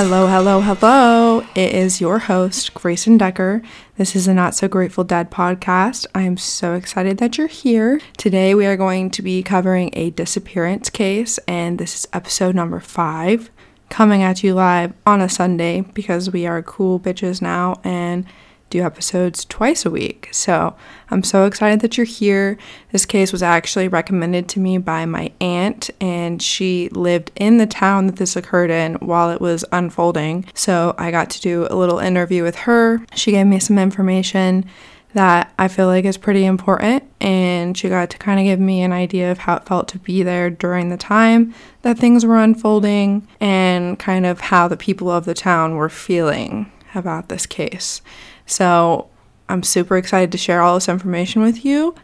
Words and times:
Hello, 0.00 0.28
hello, 0.28 0.60
hello. 0.60 1.40
It 1.56 1.72
is 1.72 2.00
your 2.00 2.20
host, 2.20 2.72
Gracen 2.72 3.18
Decker. 3.18 3.62
This 3.96 4.14
is 4.14 4.28
a 4.28 4.32
Not 4.32 4.54
So 4.54 4.68
Grateful 4.68 5.02
Dead 5.02 5.28
podcast. 5.28 6.06
I 6.14 6.22
am 6.22 6.36
so 6.36 6.74
excited 6.74 7.18
that 7.18 7.36
you're 7.36 7.48
here. 7.48 8.00
Today, 8.16 8.54
we 8.54 8.64
are 8.66 8.76
going 8.76 9.10
to 9.10 9.22
be 9.22 9.42
covering 9.42 9.90
a 9.94 10.10
disappearance 10.10 10.88
case, 10.88 11.38
and 11.48 11.78
this 11.80 11.96
is 11.96 12.08
episode 12.12 12.54
number 12.54 12.78
five, 12.78 13.50
coming 13.90 14.22
at 14.22 14.44
you 14.44 14.54
live 14.54 14.92
on 15.04 15.20
a 15.20 15.28
Sunday 15.28 15.80
because 15.80 16.30
we 16.30 16.46
are 16.46 16.62
cool 16.62 17.00
bitches 17.00 17.42
now 17.42 17.80
and 17.82 18.24
do 18.70 18.82
episodes 18.82 19.44
twice 19.44 19.86
a 19.86 19.90
week. 19.90 20.28
So 20.32 20.76
I'm 21.10 21.22
so 21.22 21.44
excited 21.44 21.80
that 21.80 21.96
you're 21.96 22.04
here. 22.04 22.58
This 22.92 23.06
case 23.06 23.32
was 23.32 23.42
actually 23.42 23.88
recommended 23.88 24.48
to 24.50 24.60
me 24.60 24.78
by 24.78 25.06
my 25.06 25.32
aunt, 25.40 25.90
and 26.00 26.42
she 26.42 26.88
lived 26.90 27.30
in 27.36 27.58
the 27.58 27.66
town 27.66 28.06
that 28.06 28.16
this 28.16 28.36
occurred 28.36 28.70
in 28.70 28.94
while 28.96 29.30
it 29.30 29.40
was 29.40 29.64
unfolding. 29.72 30.44
So 30.54 30.94
I 30.98 31.10
got 31.10 31.30
to 31.30 31.40
do 31.40 31.66
a 31.70 31.76
little 31.76 31.98
interview 31.98 32.42
with 32.42 32.56
her. 32.56 33.00
She 33.14 33.30
gave 33.30 33.46
me 33.46 33.58
some 33.58 33.78
information 33.78 34.66
that 35.14 35.52
I 35.58 35.68
feel 35.68 35.86
like 35.86 36.04
is 36.04 36.18
pretty 36.18 36.44
important, 36.44 37.02
and 37.20 37.76
she 37.76 37.88
got 37.88 38.10
to 38.10 38.18
kind 38.18 38.38
of 38.38 38.44
give 38.44 38.60
me 38.60 38.82
an 38.82 38.92
idea 38.92 39.32
of 39.32 39.38
how 39.38 39.56
it 39.56 39.64
felt 39.64 39.88
to 39.88 39.98
be 39.98 40.22
there 40.22 40.50
during 40.50 40.90
the 40.90 40.98
time 40.98 41.54
that 41.80 41.98
things 41.98 42.26
were 42.26 42.36
unfolding 42.36 43.26
and 43.40 43.98
kind 43.98 44.26
of 44.26 44.40
how 44.40 44.68
the 44.68 44.76
people 44.76 45.10
of 45.10 45.24
the 45.24 45.32
town 45.32 45.76
were 45.76 45.88
feeling 45.88 46.70
about 46.94 47.30
this 47.30 47.46
case. 47.46 48.02
So 48.48 49.08
I'm 49.48 49.62
super 49.62 49.96
excited 49.96 50.32
to 50.32 50.38
share 50.38 50.62
all 50.62 50.74
this 50.74 50.88
information 50.88 51.42
with 51.42 51.64
you. 51.64 51.94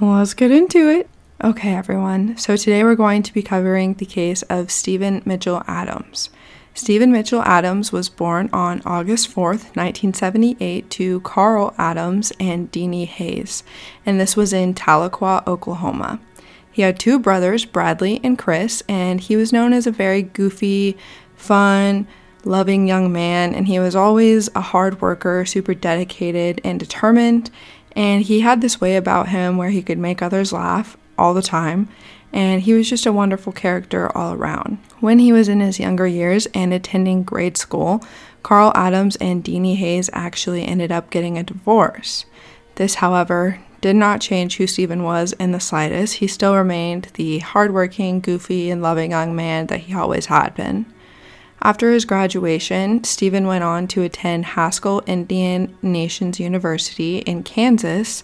Let's 0.00 0.34
get 0.34 0.52
into 0.52 0.88
it. 0.88 1.10
Okay, 1.42 1.74
everyone. 1.74 2.38
So 2.38 2.56
today 2.56 2.84
we're 2.84 2.94
going 2.94 3.22
to 3.24 3.34
be 3.34 3.42
covering 3.42 3.94
the 3.94 4.06
case 4.06 4.42
of 4.42 4.70
Stephen 4.70 5.20
Mitchell 5.26 5.62
Adams. 5.66 6.30
Stephen 6.74 7.10
Mitchell 7.10 7.42
Adams 7.42 7.90
was 7.90 8.08
born 8.08 8.48
on 8.52 8.80
August 8.84 9.28
4th, 9.30 9.74
1978, 9.74 10.88
to 10.90 11.20
Carl 11.22 11.74
Adams 11.76 12.32
and 12.38 12.70
Deanie 12.70 13.06
Hayes, 13.06 13.64
and 14.06 14.20
this 14.20 14.36
was 14.36 14.52
in 14.52 14.74
Tahlequah, 14.74 15.46
Oklahoma. 15.48 16.20
He 16.70 16.82
had 16.82 17.00
two 17.00 17.18
brothers, 17.18 17.64
Bradley 17.64 18.20
and 18.22 18.38
Chris, 18.38 18.84
and 18.88 19.20
he 19.20 19.34
was 19.34 19.52
known 19.52 19.72
as 19.72 19.88
a 19.88 19.90
very 19.90 20.22
goofy, 20.22 20.96
fun, 21.34 22.06
loving 22.44 22.86
young 22.86 23.12
man, 23.12 23.54
and 23.54 23.66
he 23.66 23.78
was 23.78 23.96
always 23.96 24.48
a 24.54 24.60
hard 24.60 25.00
worker, 25.00 25.44
super 25.44 25.74
dedicated 25.74 26.60
and 26.64 26.78
determined. 26.78 27.50
And 27.96 28.22
he 28.22 28.40
had 28.40 28.60
this 28.60 28.80
way 28.80 28.96
about 28.96 29.28
him 29.28 29.56
where 29.56 29.70
he 29.70 29.82
could 29.82 29.98
make 29.98 30.22
others 30.22 30.52
laugh 30.52 30.96
all 31.18 31.34
the 31.34 31.42
time, 31.42 31.88
and 32.32 32.62
he 32.62 32.72
was 32.72 32.88
just 32.88 33.06
a 33.06 33.12
wonderful 33.12 33.52
character 33.52 34.16
all 34.16 34.32
around. 34.32 34.78
When 35.00 35.18
he 35.18 35.32
was 35.32 35.48
in 35.48 35.60
his 35.60 35.80
younger 35.80 36.06
years 36.06 36.46
and 36.54 36.72
attending 36.72 37.24
grade 37.24 37.56
school, 37.56 38.02
Carl 38.42 38.72
Adams 38.74 39.16
and 39.16 39.44
Deanie 39.44 39.76
Hayes 39.76 40.08
actually 40.12 40.64
ended 40.64 40.90
up 40.92 41.10
getting 41.10 41.36
a 41.36 41.42
divorce. 41.42 42.24
This, 42.76 42.96
however, 42.96 43.60
did 43.80 43.96
not 43.96 44.20
change 44.20 44.56
who 44.56 44.66
Stephen 44.66 45.02
was 45.02 45.32
in 45.34 45.52
the 45.52 45.60
slightest. 45.60 46.14
He 46.14 46.26
still 46.26 46.54
remained 46.54 47.08
the 47.14 47.38
hardworking, 47.40 48.20
goofy, 48.20 48.70
and 48.70 48.82
loving 48.82 49.10
young 49.10 49.34
man 49.34 49.66
that 49.66 49.80
he 49.80 49.94
always 49.94 50.26
had 50.26 50.54
been. 50.54 50.86
After 51.62 51.92
his 51.92 52.06
graduation, 52.06 53.04
Stephen 53.04 53.46
went 53.46 53.64
on 53.64 53.86
to 53.88 54.02
attend 54.02 54.46
Haskell 54.46 55.02
Indian 55.06 55.76
Nations 55.82 56.40
University 56.40 57.18
in 57.18 57.42
Kansas, 57.42 58.22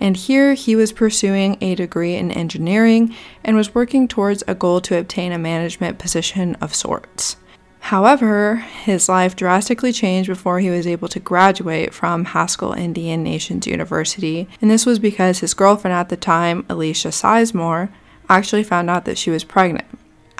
and 0.00 0.16
here 0.16 0.54
he 0.54 0.74
was 0.74 0.92
pursuing 0.92 1.58
a 1.60 1.74
degree 1.74 2.14
in 2.14 2.30
engineering 2.30 3.14
and 3.44 3.56
was 3.56 3.74
working 3.74 4.08
towards 4.08 4.42
a 4.48 4.54
goal 4.54 4.80
to 4.82 4.98
obtain 4.98 5.32
a 5.32 5.38
management 5.38 5.98
position 5.98 6.54
of 6.62 6.74
sorts. 6.74 7.36
However, 7.80 8.56
his 8.56 9.08
life 9.08 9.36
drastically 9.36 9.92
changed 9.92 10.28
before 10.28 10.60
he 10.60 10.70
was 10.70 10.86
able 10.86 11.08
to 11.08 11.20
graduate 11.20 11.92
from 11.92 12.26
Haskell 12.26 12.72
Indian 12.72 13.22
Nations 13.22 13.66
University, 13.66 14.48
and 14.62 14.70
this 14.70 14.86
was 14.86 14.98
because 14.98 15.40
his 15.40 15.54
girlfriend 15.54 15.94
at 15.94 16.08
the 16.08 16.16
time, 16.16 16.64
Alicia 16.70 17.08
Sizemore, 17.08 17.90
actually 18.30 18.62
found 18.62 18.88
out 18.88 19.04
that 19.04 19.18
she 19.18 19.30
was 19.30 19.44
pregnant. 19.44 19.86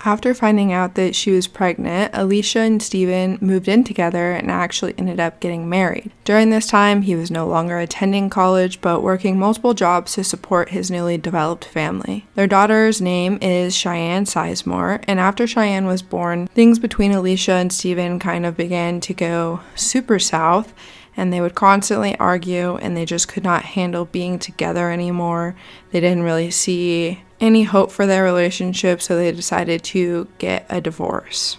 After 0.05 0.33
finding 0.33 0.73
out 0.73 0.95
that 0.95 1.15
she 1.17 1.33
was 1.33 1.49
pregnant, 1.49 2.13
Alicia 2.15 2.61
and 2.61 2.83
Stephen 2.83 3.37
moved 3.41 3.69
in 3.69 3.83
together 3.83 4.33
and 4.33 4.51
actually 4.51 4.95
ended 4.97 5.19
up 5.19 5.41
getting 5.41 5.69
married. 5.69 6.13
During 6.25 6.51
this 6.51 6.67
time, 6.67 7.03
he 7.03 7.17
was 7.17 7.31
no 7.31 7.47
longer 7.47 7.79
attending 7.79 8.31
college 8.31 8.81
but 8.81 9.03
working 9.03 9.39
multiple 9.39 9.75
jobs 9.75 10.15
to 10.15 10.25
support 10.25 10.71
his 10.71 10.91
newly 10.91 11.19
developed 11.19 11.65
family. 11.65 12.27
Their 12.37 12.47
daughter's 12.47 13.01
name 13.01 13.39
is 13.43 13.77
Cheyenne 13.77 14.25
Sizemore, 14.25 15.03
and 15.09 15.19
after 15.19 15.47
Cheyenne 15.47 15.87
was 15.87 16.03
born, 16.03 16.47
things 16.49 16.79
between 16.79 17.13
Alicia 17.13 17.53
and 17.53 17.73
Stephen 17.73 18.19
kind 18.19 18.47
of 18.47 18.57
began 18.57 19.01
to 19.01 19.15
go 19.15 19.61
super 19.75 20.19
south 20.19 20.73
and 21.17 21.33
they 21.33 21.41
would 21.41 21.57
constantly 21.57 22.17
argue 22.19 22.77
and 22.77 22.97
they 22.97 23.05
just 23.05 23.27
could 23.27 23.43
not 23.43 23.65
handle 23.65 24.05
being 24.05 24.39
together 24.39 24.93
anymore. 24.93 25.57
They 25.91 25.99
didn't 25.99 26.23
really 26.23 26.53
see 26.53 27.23
any 27.41 27.65
hope 27.65 27.91
for 27.91 28.07
their 28.07 28.25
relationship, 28.25 29.01
so 29.01 29.17
they 29.17 29.31
decided 29.33 29.83
to 29.85 30.29
get 30.39 30.67
a 30.69 30.81
divorce. 30.81 31.59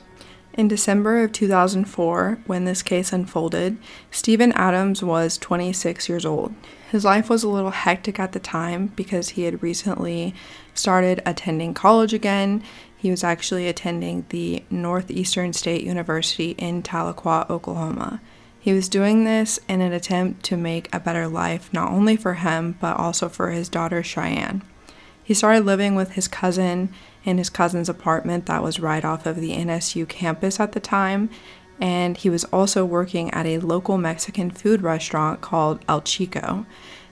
In 0.54 0.68
December 0.68 1.24
of 1.24 1.32
2004, 1.32 2.40
when 2.46 2.66
this 2.66 2.82
case 2.82 3.14
unfolded, 3.14 3.78
Stephen 4.12 4.52
Adams 4.52 5.02
was 5.02 5.38
26 5.38 6.10
years 6.10 6.26
old. 6.26 6.54
His 6.92 7.06
life 7.06 7.30
was 7.30 7.44
a 7.44 7.50
little 7.50 7.72
hectic 7.72 8.20
at 8.20 8.34
the 8.34 8.40
time 8.40 8.88
because 8.88 9.30
he 9.30 9.44
had 9.44 9.64
recently 9.64 10.34
started 10.74 11.22
attending 11.26 11.74
college 11.74 12.14
again. 12.14 12.62
He 12.98 13.10
was 13.10 13.24
actually 13.24 13.68
attending 13.70 14.26
the 14.30 14.64
Northeastern 14.70 15.54
State 15.54 15.86
University 15.86 16.52
in 16.52 16.84
Tahlequah, 16.84 17.50
Oklahoma. 17.50 18.20
He 18.60 18.74
was 18.74 18.90
doing 18.90 19.24
this 19.24 19.60
in 19.70 19.80
an 19.80 19.94
attempt 19.94 20.44
to 20.46 20.58
make 20.58 20.94
a 20.94 21.00
better 21.00 21.28
life 21.28 21.72
not 21.72 21.92
only 21.92 22.18
for 22.18 22.34
him, 22.34 22.76
but 22.82 22.98
also 22.98 23.30
for 23.30 23.52
his 23.52 23.70
daughter 23.70 24.04
Cheyenne. 24.04 24.64
He 25.30 25.36
started 25.36 25.64
living 25.64 25.94
with 25.94 26.14
his 26.14 26.28
cousin 26.28 26.90
in 27.24 27.38
his 27.38 27.52
cousin's 27.52 27.88
apartment 27.88 28.48
that 28.48 28.64
was 28.64 28.80
right 28.80 29.06
off 29.06 29.28
of 29.28 29.36
the 29.40 29.52
NSU 29.52 30.10
campus 30.10 30.60
at 30.60 30.72
the 30.72 30.80
time, 30.80 31.30
and 31.80 32.18
he 32.18 32.32
was 32.32 32.46
also 32.46 32.84
working 32.84 33.30
at 33.30 33.46
a 33.46 33.60
local 33.60 34.00
Mexican 34.00 34.50
food 34.50 34.82
restaurant 34.82 35.40
called 35.40 35.86
El 35.88 36.02
Chico. 36.02 36.66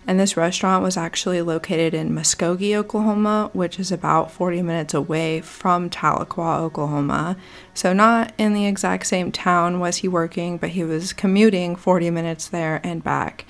And 0.07 0.19
this 0.19 0.35
restaurant 0.35 0.81
was 0.81 0.97
actually 0.97 1.43
located 1.43 1.93
in 1.93 2.09
Muskogee, 2.09 2.75
Oklahoma, 2.75 3.51
which 3.53 3.79
is 3.79 3.91
about 3.91 4.31
40 4.31 4.63
minutes 4.63 4.95
away 4.95 5.39
from 5.41 5.87
Tahlequah, 5.87 6.61
Oklahoma. 6.61 7.37
So, 7.75 7.93
not 7.93 8.33
in 8.39 8.55
the 8.55 8.65
exact 8.65 9.05
same 9.05 9.31
town 9.31 9.79
was 9.79 9.97
he 9.97 10.07
working, 10.07 10.57
but 10.57 10.71
he 10.71 10.83
was 10.83 11.13
commuting 11.13 11.75
40 11.75 12.09
minutes 12.09 12.47
there 12.47 12.81
and 12.83 13.03
back 13.03 13.45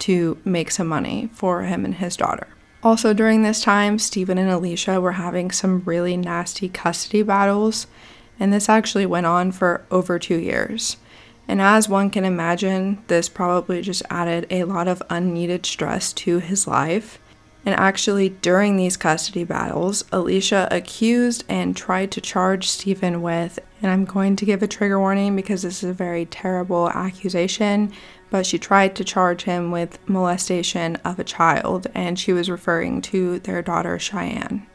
to 0.00 0.36
make 0.44 0.70
some 0.70 0.88
money 0.88 1.30
for 1.32 1.62
him 1.62 1.86
and 1.86 1.94
his 1.94 2.18
daughter. 2.18 2.48
Also, 2.82 3.12
during 3.12 3.42
this 3.42 3.62
time, 3.62 3.98
Stephen 3.98 4.38
and 4.38 4.50
Alicia 4.50 5.00
were 5.00 5.12
having 5.12 5.50
some 5.50 5.82
really 5.84 6.16
nasty 6.16 6.68
custody 6.68 7.22
battles, 7.22 7.86
and 8.38 8.52
this 8.52 8.70
actually 8.70 9.04
went 9.04 9.26
on 9.26 9.52
for 9.52 9.84
over 9.90 10.18
two 10.18 10.38
years. 10.38 10.96
And 11.46 11.60
as 11.60 11.88
one 11.88 12.10
can 12.10 12.24
imagine, 12.24 13.02
this 13.08 13.28
probably 13.28 13.82
just 13.82 14.02
added 14.08 14.46
a 14.50 14.64
lot 14.64 14.88
of 14.88 15.02
unneeded 15.10 15.66
stress 15.66 16.12
to 16.14 16.38
his 16.38 16.66
life. 16.66 17.18
And 17.66 17.74
actually, 17.74 18.30
during 18.30 18.76
these 18.76 18.96
custody 18.96 19.44
battles, 19.44 20.04
Alicia 20.10 20.66
accused 20.70 21.44
and 21.48 21.76
tried 21.76 22.10
to 22.12 22.20
charge 22.22 22.66
Stephen 22.66 23.20
with, 23.20 23.58
and 23.82 23.90
I'm 23.90 24.06
going 24.06 24.36
to 24.36 24.46
give 24.46 24.62
a 24.62 24.66
trigger 24.66 24.98
warning 24.98 25.36
because 25.36 25.62
this 25.62 25.82
is 25.82 25.90
a 25.90 25.92
very 25.92 26.24
terrible 26.24 26.88
accusation, 26.90 27.92
but 28.30 28.46
she 28.46 28.58
tried 28.58 28.94
to 28.96 29.04
charge 29.04 29.42
him 29.42 29.70
with 29.70 29.98
molestation 30.08 30.96
of 30.96 31.18
a 31.18 31.24
child, 31.24 31.88
and 31.94 32.18
she 32.18 32.32
was 32.32 32.48
referring 32.48 33.02
to 33.02 33.40
their 33.40 33.60
daughter 33.60 33.98
Cheyenne. 33.98 34.66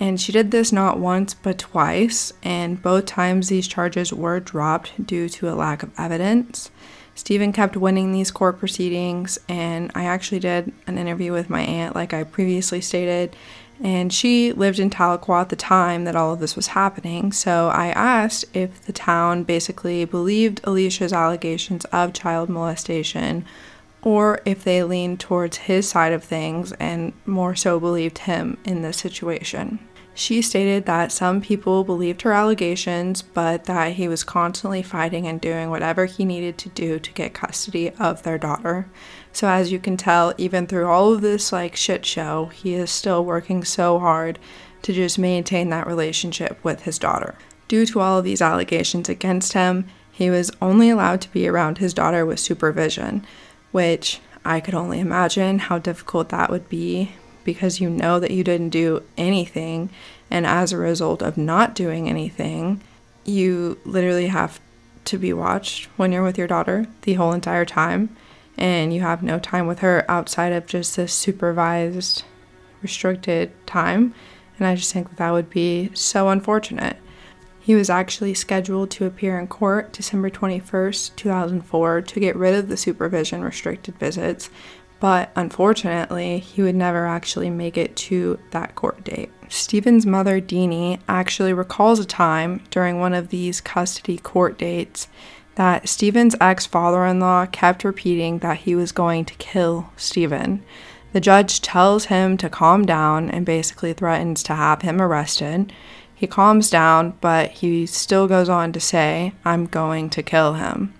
And 0.00 0.20
she 0.20 0.32
did 0.32 0.50
this 0.50 0.72
not 0.72 0.98
once 0.98 1.34
but 1.34 1.58
twice, 1.58 2.32
and 2.42 2.80
both 2.82 3.06
times 3.06 3.48
these 3.48 3.68
charges 3.68 4.12
were 4.12 4.40
dropped 4.40 5.06
due 5.06 5.28
to 5.28 5.48
a 5.48 5.54
lack 5.54 5.82
of 5.82 5.90
evidence. 5.98 6.70
Stephen 7.14 7.52
kept 7.52 7.76
winning 7.76 8.12
these 8.12 8.30
court 8.30 8.60
proceedings, 8.60 9.40
and 9.48 9.90
I 9.96 10.04
actually 10.04 10.38
did 10.38 10.72
an 10.86 10.98
interview 10.98 11.32
with 11.32 11.50
my 11.50 11.62
aunt, 11.62 11.96
like 11.96 12.14
I 12.14 12.22
previously 12.22 12.80
stated, 12.80 13.34
and 13.80 14.12
she 14.12 14.52
lived 14.52 14.78
in 14.78 14.90
Tahlequah 14.90 15.42
at 15.42 15.48
the 15.50 15.56
time 15.56 16.04
that 16.04 16.16
all 16.16 16.32
of 16.32 16.40
this 16.40 16.56
was 16.56 16.68
happening. 16.68 17.32
So 17.32 17.68
I 17.68 17.88
asked 17.88 18.44
if 18.52 18.82
the 18.82 18.92
town 18.92 19.44
basically 19.44 20.04
believed 20.04 20.60
Alicia's 20.64 21.12
allegations 21.12 21.84
of 21.86 22.12
child 22.12 22.48
molestation 22.48 23.44
or 24.02 24.40
if 24.44 24.64
they 24.64 24.82
leaned 24.82 25.20
towards 25.20 25.58
his 25.58 25.88
side 25.88 26.12
of 26.12 26.24
things 26.24 26.72
and 26.72 27.12
more 27.26 27.54
so 27.54 27.78
believed 27.80 28.18
him 28.18 28.56
in 28.64 28.82
this 28.82 28.96
situation. 28.96 29.78
She 30.18 30.42
stated 30.42 30.84
that 30.86 31.12
some 31.12 31.40
people 31.40 31.84
believed 31.84 32.22
her 32.22 32.32
allegations, 32.32 33.22
but 33.22 33.66
that 33.66 33.92
he 33.92 34.08
was 34.08 34.24
constantly 34.24 34.82
fighting 34.82 35.28
and 35.28 35.40
doing 35.40 35.70
whatever 35.70 36.06
he 36.06 36.24
needed 36.24 36.58
to 36.58 36.68
do 36.70 36.98
to 36.98 37.12
get 37.12 37.34
custody 37.34 37.90
of 38.00 38.24
their 38.24 38.36
daughter. 38.36 38.88
So, 39.32 39.46
as 39.46 39.70
you 39.70 39.78
can 39.78 39.96
tell, 39.96 40.34
even 40.36 40.66
through 40.66 40.88
all 40.88 41.12
of 41.12 41.20
this 41.20 41.52
like 41.52 41.76
shit 41.76 42.04
show, 42.04 42.46
he 42.46 42.74
is 42.74 42.90
still 42.90 43.24
working 43.24 43.62
so 43.62 44.00
hard 44.00 44.40
to 44.82 44.92
just 44.92 45.20
maintain 45.20 45.70
that 45.70 45.86
relationship 45.86 46.58
with 46.64 46.82
his 46.82 46.98
daughter. 46.98 47.36
Due 47.68 47.86
to 47.86 48.00
all 48.00 48.18
of 48.18 48.24
these 48.24 48.42
allegations 48.42 49.08
against 49.08 49.52
him, 49.52 49.86
He 50.10 50.30
was 50.30 50.50
only 50.60 50.90
allowed 50.90 51.20
to 51.20 51.32
be 51.32 51.46
around 51.46 51.78
his 51.78 51.94
daughter 51.94 52.26
with 52.26 52.40
supervision, 52.40 53.24
which 53.70 54.20
I 54.44 54.58
could 54.58 54.74
only 54.74 54.98
imagine 54.98 55.60
how 55.60 55.78
difficult 55.78 56.30
that 56.30 56.50
would 56.50 56.68
be 56.68 57.12
because 57.48 57.80
you 57.80 57.88
know 57.88 58.20
that 58.20 58.30
you 58.30 58.44
didn't 58.44 58.68
do 58.68 59.02
anything. 59.16 59.88
And 60.30 60.46
as 60.46 60.70
a 60.70 60.76
result 60.76 61.22
of 61.22 61.38
not 61.38 61.74
doing 61.74 62.06
anything, 62.06 62.82
you 63.24 63.78
literally 63.86 64.26
have 64.26 64.60
to 65.06 65.16
be 65.16 65.32
watched 65.32 65.86
when 65.96 66.12
you're 66.12 66.22
with 66.22 66.36
your 66.36 66.46
daughter 66.46 66.84
the 67.02 67.14
whole 67.14 67.32
entire 67.32 67.64
time. 67.64 68.14
And 68.58 68.92
you 68.92 69.00
have 69.00 69.22
no 69.22 69.38
time 69.38 69.66
with 69.66 69.78
her 69.78 70.04
outside 70.10 70.52
of 70.52 70.66
just 70.66 70.96
this 70.96 71.14
supervised, 71.14 72.22
restricted 72.82 73.50
time. 73.66 74.12
And 74.58 74.66
I 74.66 74.74
just 74.74 74.92
think 74.92 75.08
that, 75.08 75.16
that 75.16 75.32
would 75.32 75.48
be 75.48 75.88
so 75.94 76.28
unfortunate. 76.28 76.98
He 77.58 77.74
was 77.74 77.88
actually 77.88 78.34
scheduled 78.34 78.90
to 78.90 79.06
appear 79.06 79.38
in 79.38 79.46
court 79.46 79.94
December 79.94 80.28
21st, 80.28 81.16
2004, 81.16 82.02
to 82.02 82.20
get 82.20 82.36
rid 82.36 82.54
of 82.54 82.68
the 82.68 82.76
supervision 82.76 83.42
restricted 83.42 83.94
visits, 83.98 84.50
but 85.00 85.30
unfortunately, 85.36 86.38
he 86.38 86.62
would 86.62 86.74
never 86.74 87.06
actually 87.06 87.50
make 87.50 87.76
it 87.76 87.94
to 87.96 88.38
that 88.50 88.74
court 88.74 89.04
date. 89.04 89.30
Stephen's 89.48 90.04
mother, 90.04 90.40
Deanie, 90.40 91.00
actually 91.08 91.52
recalls 91.52 91.98
a 91.98 92.04
time 92.04 92.62
during 92.70 92.98
one 92.98 93.14
of 93.14 93.28
these 93.28 93.60
custody 93.60 94.18
court 94.18 94.58
dates 94.58 95.08
that 95.54 95.88
Stephen's 95.88 96.36
ex 96.40 96.66
father 96.66 97.04
in 97.04 97.18
law 97.18 97.46
kept 97.46 97.84
repeating 97.84 98.38
that 98.38 98.58
he 98.58 98.74
was 98.74 98.92
going 98.92 99.24
to 99.24 99.34
kill 99.34 99.90
Stephen. 99.96 100.62
The 101.12 101.20
judge 101.20 101.62
tells 101.62 102.06
him 102.06 102.36
to 102.36 102.50
calm 102.50 102.84
down 102.84 103.30
and 103.30 103.46
basically 103.46 103.92
threatens 103.92 104.42
to 104.44 104.54
have 104.54 104.82
him 104.82 105.00
arrested. 105.00 105.72
He 106.14 106.26
calms 106.26 106.68
down, 106.68 107.14
but 107.20 107.50
he 107.50 107.86
still 107.86 108.28
goes 108.28 108.48
on 108.48 108.72
to 108.72 108.80
say, 108.80 109.32
I'm 109.44 109.66
going 109.66 110.10
to 110.10 110.22
kill 110.22 110.54
him. 110.54 110.94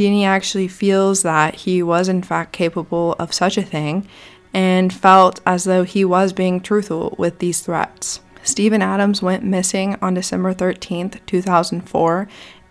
Deanie 0.00 0.24
actually 0.24 0.66
feels 0.66 1.20
that 1.24 1.54
he 1.56 1.82
was, 1.82 2.08
in 2.08 2.22
fact, 2.22 2.52
capable 2.52 3.14
of 3.18 3.34
such 3.34 3.58
a 3.58 3.62
thing 3.62 4.08
and 4.54 4.90
felt 4.90 5.40
as 5.44 5.64
though 5.64 5.84
he 5.84 6.06
was 6.06 6.32
being 6.32 6.58
truthful 6.58 7.14
with 7.18 7.38
these 7.38 7.60
threats. 7.60 8.20
Steven 8.42 8.80
Adams 8.80 9.20
went 9.20 9.44
missing 9.44 9.98
on 10.00 10.14
December 10.14 10.54
13th, 10.54 11.20
2004, 11.26 12.26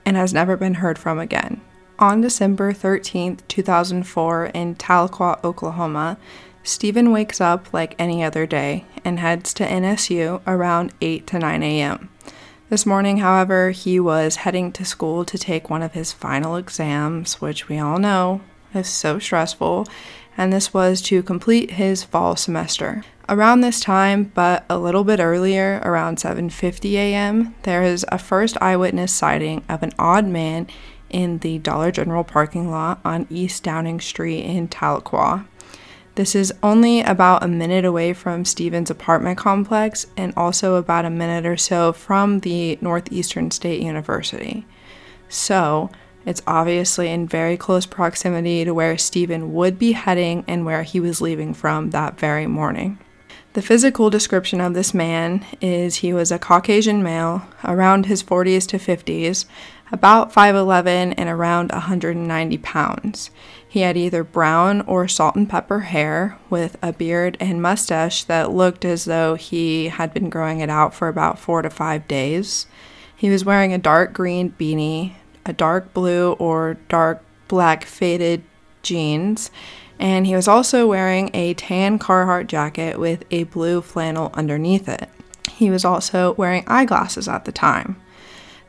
and 0.07 0.17
has 0.17 0.33
never 0.33 0.57
been 0.57 0.75
heard 0.75 0.97
from 0.97 1.19
again. 1.19 1.61
On 1.99 2.19
December 2.19 2.73
13th, 2.73 3.41
2004, 3.47 4.45
in 4.47 4.73
Tahlequah, 4.73 5.43
Oklahoma, 5.43 6.17
Steven 6.63 7.11
wakes 7.11 7.39
up 7.39 7.71
like 7.71 7.93
any 7.99 8.23
other 8.23 8.47
day 8.47 8.85
and 9.05 9.19
heads 9.19 9.53
to 9.53 9.67
NSU 9.67 10.41
around 10.47 10.93
8 10.99 11.27
to 11.27 11.37
9 11.37 11.61
a.m. 11.61 12.09
This 12.69 12.85
morning, 12.85 13.17
however, 13.17 13.71
he 13.71 13.99
was 13.99 14.35
heading 14.35 14.71
to 14.73 14.85
school 14.85 15.25
to 15.25 15.39
take 15.39 15.71
one 15.71 15.81
of 15.81 15.93
his 15.93 16.13
final 16.13 16.55
exams, 16.55 17.41
which 17.41 17.67
we 17.67 17.79
all 17.79 17.97
know 17.97 18.41
is 18.75 18.87
so 18.87 19.17
stressful, 19.17 19.87
and 20.37 20.53
this 20.53 20.71
was 20.71 21.01
to 21.03 21.23
complete 21.23 21.71
his 21.71 22.03
fall 22.03 22.35
semester. 22.35 23.03
Around 23.27 23.61
this 23.61 23.79
time, 23.79 24.31
but 24.35 24.65
a 24.69 24.77
little 24.77 25.03
bit 25.03 25.19
earlier, 25.19 25.81
around 25.83 26.19
7:50 26.19 26.93
a.m., 26.93 27.55
there 27.63 27.81
is 27.81 28.05
a 28.11 28.19
first 28.19 28.55
eyewitness 28.61 29.11
sighting 29.11 29.63
of 29.67 29.81
an 29.81 29.91
odd 29.97 30.25
man 30.27 30.67
in 31.09 31.39
the 31.39 31.57
Dollar 31.57 31.89
General 31.91 32.23
parking 32.23 32.69
lot 32.69 32.99
on 33.03 33.25
East 33.31 33.63
Downing 33.63 33.99
Street 33.99 34.41
in 34.45 34.67
Tahlequah. 34.67 35.43
This 36.19 36.35
is 36.35 36.53
only 36.61 36.99
about 36.99 37.45
a 37.45 37.47
minute 37.47 37.85
away 37.85 38.11
from 38.11 38.43
Steven's 38.43 38.89
apartment 38.89 39.37
complex 39.37 40.05
and 40.17 40.33
also 40.35 40.75
about 40.75 41.05
a 41.05 41.09
minute 41.09 41.45
or 41.45 41.55
so 41.55 41.93
from 41.93 42.41
the 42.41 42.77
Northeastern 42.81 43.51
State 43.51 43.81
University. 43.81 44.65
So, 45.29 45.89
it's 46.25 46.41
obviously 46.45 47.07
in 47.07 47.25
very 47.25 47.55
close 47.55 47.85
proximity 47.85 48.65
to 48.65 48.73
where 48.73 48.97
Steven 48.97 49.53
would 49.53 49.79
be 49.79 49.93
heading 49.93 50.43
and 50.45 50.65
where 50.65 50.83
he 50.83 50.99
was 50.99 51.21
leaving 51.21 51.53
from 51.53 51.91
that 51.91 52.19
very 52.19 52.47
morning. 52.47 52.99
The 53.53 53.61
physical 53.63 54.11
description 54.11 54.61
of 54.61 54.75
this 54.75 54.93
man 54.93 55.43
is 55.59 55.97
he 55.97 56.13
was 56.13 56.31
a 56.31 56.37
Caucasian 56.37 57.01
male, 57.01 57.47
around 57.63 58.05
his 58.05 58.21
40s 58.21 58.67
to 58.67 58.77
50s, 58.77 59.45
about 59.91 60.31
5'11 60.31 61.15
and 61.17 61.27
around 61.27 61.71
190 61.71 62.57
pounds. 62.59 63.31
He 63.67 63.79
had 63.79 63.97
either 63.97 64.23
brown 64.23 64.81
or 64.81 65.07
salt 65.07 65.35
and 65.35 65.49
pepper 65.49 65.79
hair 65.79 66.37
with 66.51 66.77
a 66.83 66.93
beard 66.93 67.37
and 67.39 67.59
mustache 67.59 68.23
that 68.25 68.51
looked 68.51 68.85
as 68.85 69.05
though 69.05 69.33
he 69.33 69.87
had 69.87 70.13
been 70.13 70.29
growing 70.29 70.59
it 70.59 70.69
out 70.69 70.93
for 70.93 71.07
about 71.07 71.39
four 71.39 71.63
to 71.63 71.71
five 71.71 72.07
days. 72.07 72.67
He 73.15 73.31
was 73.31 73.43
wearing 73.43 73.73
a 73.73 73.79
dark 73.79 74.13
green 74.13 74.53
beanie, 74.59 75.13
a 75.43 75.53
dark 75.53 75.91
blue 75.95 76.33
or 76.33 76.77
dark 76.87 77.23
black 77.47 77.83
faded 77.83 78.43
jeans, 78.83 79.49
and 79.99 80.25
he 80.25 80.35
was 80.35 80.47
also 80.47 80.87
wearing 80.87 81.29
a 81.33 81.53
tan 81.53 81.99
Carhartt 81.99 82.47
jacket 82.47 82.97
with 82.97 83.25
a 83.29 83.43
blue 83.43 83.81
flannel 83.81 84.31
underneath 84.33 84.87
it. 84.87 85.09
He 85.51 85.69
was 85.69 85.83
also 85.83 86.33
wearing 86.33 86.63
eyeglasses 86.67 87.27
at 87.27 87.45
the 87.45 87.51
time. 87.51 87.97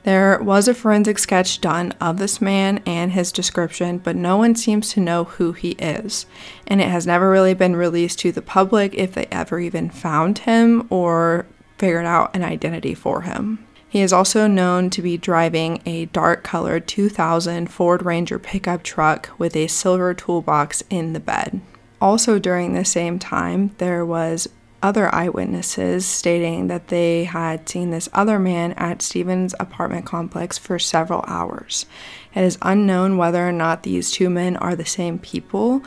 There 0.02 0.42
was 0.42 0.66
a 0.66 0.74
forensic 0.74 1.18
sketch 1.18 1.60
done 1.60 1.92
of 2.00 2.16
this 2.16 2.40
man 2.40 2.82
and 2.86 3.12
his 3.12 3.30
description, 3.30 3.98
but 3.98 4.16
no 4.16 4.38
one 4.38 4.54
seems 4.56 4.90
to 4.92 5.00
know 5.00 5.24
who 5.24 5.52
he 5.52 5.72
is. 5.72 6.26
And 6.66 6.80
it 6.80 6.88
has 6.88 7.06
never 7.06 7.30
really 7.30 7.54
been 7.54 7.76
released 7.76 8.18
to 8.20 8.32
the 8.32 8.42
public 8.42 8.94
if 8.94 9.12
they 9.12 9.26
ever 9.26 9.60
even 9.60 9.90
found 9.90 10.38
him 10.38 10.86
or 10.90 11.46
figured 11.76 12.06
out 12.06 12.34
an 12.34 12.42
identity 12.42 12.94
for 12.94 13.22
him. 13.22 13.64
He 13.90 14.02
is 14.02 14.12
also 14.12 14.46
known 14.46 14.88
to 14.90 15.02
be 15.02 15.18
driving 15.18 15.82
a 15.84 16.06
dark 16.06 16.44
colored 16.44 16.86
2000 16.86 17.66
Ford 17.66 18.04
Ranger 18.04 18.38
pickup 18.38 18.84
truck 18.84 19.30
with 19.36 19.56
a 19.56 19.66
silver 19.66 20.14
toolbox 20.14 20.84
in 20.90 21.12
the 21.12 21.18
bed. 21.18 21.60
Also, 22.00 22.38
during 22.38 22.72
the 22.72 22.84
same 22.84 23.18
time, 23.18 23.74
there 23.78 24.06
was 24.06 24.48
other 24.80 25.12
eyewitnesses 25.12 26.06
stating 26.06 26.68
that 26.68 26.86
they 26.86 27.24
had 27.24 27.68
seen 27.68 27.90
this 27.90 28.08
other 28.14 28.38
man 28.38 28.72
at 28.74 29.02
Steven's 29.02 29.56
apartment 29.58 30.06
complex 30.06 30.56
for 30.56 30.78
several 30.78 31.24
hours. 31.26 31.84
It 32.32 32.44
is 32.44 32.58
unknown 32.62 33.16
whether 33.16 33.46
or 33.46 33.52
not 33.52 33.82
these 33.82 34.12
two 34.12 34.30
men 34.30 34.56
are 34.56 34.76
the 34.76 34.86
same 34.86 35.18
people, 35.18 35.82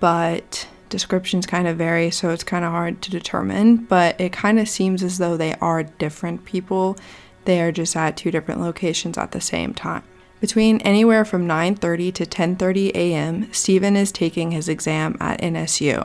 but 0.00 0.66
descriptions 0.88 1.46
kind 1.46 1.66
of 1.68 1.78
vary, 1.78 2.10
so 2.10 2.30
it's 2.30 2.44
kind 2.44 2.64
of 2.64 2.72
hard 2.72 3.00
to 3.02 3.10
determine. 3.10 3.76
But 3.76 4.20
it 4.20 4.32
kind 4.32 4.58
of 4.58 4.68
seems 4.68 5.04
as 5.04 5.18
though 5.18 5.36
they 5.36 5.54
are 5.60 5.84
different 5.84 6.44
people. 6.44 6.96
They 7.44 7.60
are 7.60 7.72
just 7.72 7.96
at 7.96 8.16
two 8.16 8.30
different 8.30 8.60
locations 8.60 9.18
at 9.18 9.32
the 9.32 9.40
same 9.40 9.74
time. 9.74 10.02
Between 10.40 10.80
anywhere 10.82 11.24
from 11.24 11.46
9:30 11.46 12.12
to 12.14 12.26
10:30 12.26 12.90
a.m., 12.94 13.52
Steven 13.52 13.96
is 13.96 14.12
taking 14.12 14.50
his 14.50 14.68
exam 14.68 15.16
at 15.20 15.40
NSU 15.40 16.04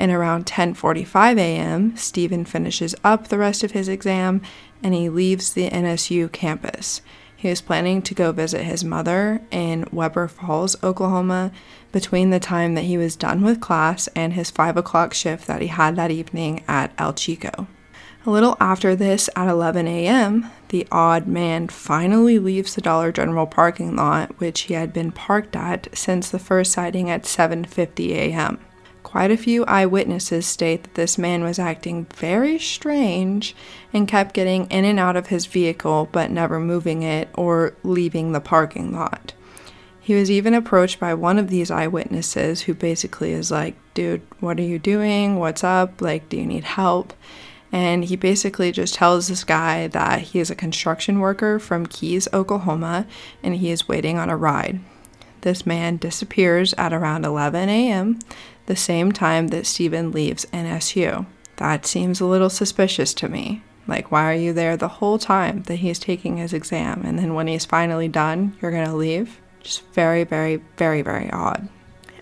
and 0.00 0.10
around 0.10 0.46
10:45 0.46 1.38
a.m., 1.38 1.94
Steven 1.94 2.46
finishes 2.46 2.94
up 3.04 3.28
the 3.28 3.36
rest 3.36 3.62
of 3.62 3.72
his 3.72 3.86
exam 3.86 4.40
and 4.82 4.94
he 4.94 5.10
leaves 5.10 5.52
the 5.52 5.68
NSU 5.68 6.32
campus. 6.32 7.02
He 7.36 7.48
is 7.48 7.60
planning 7.60 8.00
to 8.02 8.14
go 8.14 8.32
visit 8.32 8.64
his 8.64 8.82
mother 8.82 9.42
in 9.50 9.86
Weber 9.92 10.26
Falls, 10.26 10.82
Oklahoma, 10.82 11.52
between 11.92 12.30
the 12.30 12.40
time 12.40 12.74
that 12.74 12.84
he 12.84 12.96
was 12.96 13.14
done 13.14 13.42
with 13.42 13.60
class 13.60 14.08
and 14.16 14.32
his 14.32 14.50
5 14.50 14.78
o'clock 14.78 15.12
shift 15.12 15.46
that 15.46 15.60
he 15.60 15.68
had 15.68 15.96
that 15.96 16.10
evening 16.10 16.62
at 16.66 16.92
El 16.96 17.12
Chico. 17.12 17.66
A 18.24 18.30
little 18.30 18.56
after 18.58 18.96
this, 18.96 19.28
at 19.36 19.48
11 19.48 19.86
a.m., 19.86 20.50
the 20.70 20.86
odd 20.90 21.26
man 21.26 21.68
finally 21.68 22.38
leaves 22.38 22.74
the 22.74 22.80
Dollar 22.80 23.12
General 23.12 23.46
parking 23.46 23.96
lot, 23.96 24.30
which 24.38 24.62
he 24.62 24.74
had 24.74 24.92
been 24.92 25.12
parked 25.12 25.54
at 25.54 25.88
since 25.92 26.30
the 26.30 26.38
first 26.38 26.72
sighting 26.72 27.10
at 27.10 27.24
7:50 27.24 28.10
a.m. 28.12 28.58
Quite 29.02 29.32
a 29.32 29.36
few 29.36 29.64
eyewitnesses 29.64 30.46
state 30.46 30.84
that 30.84 30.94
this 30.94 31.18
man 31.18 31.42
was 31.42 31.58
acting 31.58 32.06
very 32.14 32.58
strange 32.58 33.56
and 33.92 34.06
kept 34.06 34.34
getting 34.34 34.66
in 34.66 34.84
and 34.84 35.00
out 35.00 35.16
of 35.16 35.26
his 35.26 35.46
vehicle 35.46 36.08
but 36.12 36.30
never 36.30 36.60
moving 36.60 37.02
it 37.02 37.28
or 37.34 37.74
leaving 37.82 38.30
the 38.30 38.40
parking 38.40 38.92
lot. 38.92 39.32
He 40.00 40.14
was 40.14 40.30
even 40.30 40.54
approached 40.54 41.00
by 41.00 41.14
one 41.14 41.38
of 41.38 41.50
these 41.50 41.70
eyewitnesses 41.70 42.62
who 42.62 42.74
basically 42.74 43.32
is 43.32 43.50
like, 43.50 43.74
Dude, 43.94 44.22
what 44.38 44.58
are 44.58 44.62
you 44.62 44.78
doing? 44.78 45.36
What's 45.36 45.64
up? 45.64 46.00
Like, 46.00 46.28
do 46.28 46.36
you 46.36 46.46
need 46.46 46.64
help? 46.64 47.12
And 47.72 48.04
he 48.04 48.16
basically 48.16 48.72
just 48.72 48.94
tells 48.94 49.28
this 49.28 49.44
guy 49.44 49.86
that 49.88 50.22
he 50.22 50.40
is 50.40 50.50
a 50.50 50.56
construction 50.56 51.20
worker 51.20 51.58
from 51.58 51.86
Keys, 51.86 52.28
Oklahoma, 52.32 53.06
and 53.42 53.56
he 53.56 53.70
is 53.70 53.88
waiting 53.88 54.18
on 54.18 54.28
a 54.28 54.36
ride. 54.36 54.80
This 55.42 55.64
man 55.64 55.96
disappears 55.96 56.74
at 56.74 56.92
around 56.92 57.24
11 57.24 57.68
a.m., 57.68 58.18
the 58.66 58.76
same 58.76 59.10
time 59.10 59.48
that 59.48 59.66
Stephen 59.66 60.12
leaves 60.12 60.46
NSU. 60.52 61.26
That 61.56 61.86
seems 61.86 62.20
a 62.20 62.26
little 62.26 62.50
suspicious 62.50 63.14
to 63.14 63.28
me. 63.28 63.62
Like, 63.86 64.10
why 64.10 64.30
are 64.30 64.36
you 64.36 64.52
there 64.52 64.76
the 64.76 64.88
whole 64.88 65.18
time 65.18 65.62
that 65.64 65.76
he's 65.76 65.98
taking 65.98 66.36
his 66.36 66.52
exam? 66.52 67.02
And 67.04 67.18
then 67.18 67.34
when 67.34 67.46
he's 67.46 67.64
finally 67.64 68.08
done, 68.08 68.56
you're 68.60 68.70
going 68.70 68.86
to 68.86 68.94
leave? 68.94 69.40
Just 69.60 69.82
very, 69.92 70.24
very, 70.24 70.62
very, 70.76 71.02
very 71.02 71.30
odd. 71.30 71.68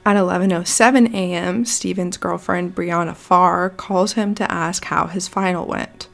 At 0.09 0.17
11:07 0.17 1.13
a.m., 1.13 1.67
Steven's 1.67 2.17
girlfriend 2.17 2.75
Brianna 2.75 3.15
Farr 3.15 3.69
calls 3.69 4.15
him 4.15 4.35
to 4.37 4.51
ask 4.51 4.87
how 4.87 5.07
his 5.07 5.29
final 5.29 5.67
went. 5.67 6.09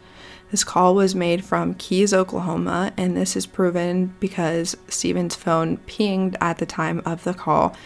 This 0.51 0.65
call 0.65 0.97
was 0.97 1.15
made 1.15 1.45
from 1.45 1.75
Keys, 1.75 2.13
Oklahoma, 2.13 2.93
and 2.97 3.17
this 3.17 3.37
is 3.37 3.47
proven 3.47 4.13
because 4.19 4.77
Stephen's 4.89 5.37
phone 5.37 5.77
pinged 5.87 6.37
at 6.41 6.59
the 6.59 6.67
time 6.67 7.03
of 7.05 7.23
the 7.23 7.35
call 7.35 7.77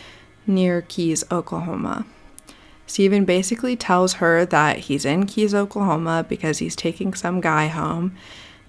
near 0.47 0.81
Keys, 0.81 1.25
Oklahoma. 1.31 2.07
Stephen 2.87 3.27
basically 3.27 3.77
tells 3.77 4.15
her 4.15 4.47
that 4.47 4.79
he's 4.79 5.05
in 5.05 5.27
Keys, 5.27 5.55
Oklahoma 5.55 6.25
because 6.27 6.57
he's 6.57 6.75
taking 6.75 7.13
some 7.13 7.43
guy 7.43 7.67
home. 7.67 8.17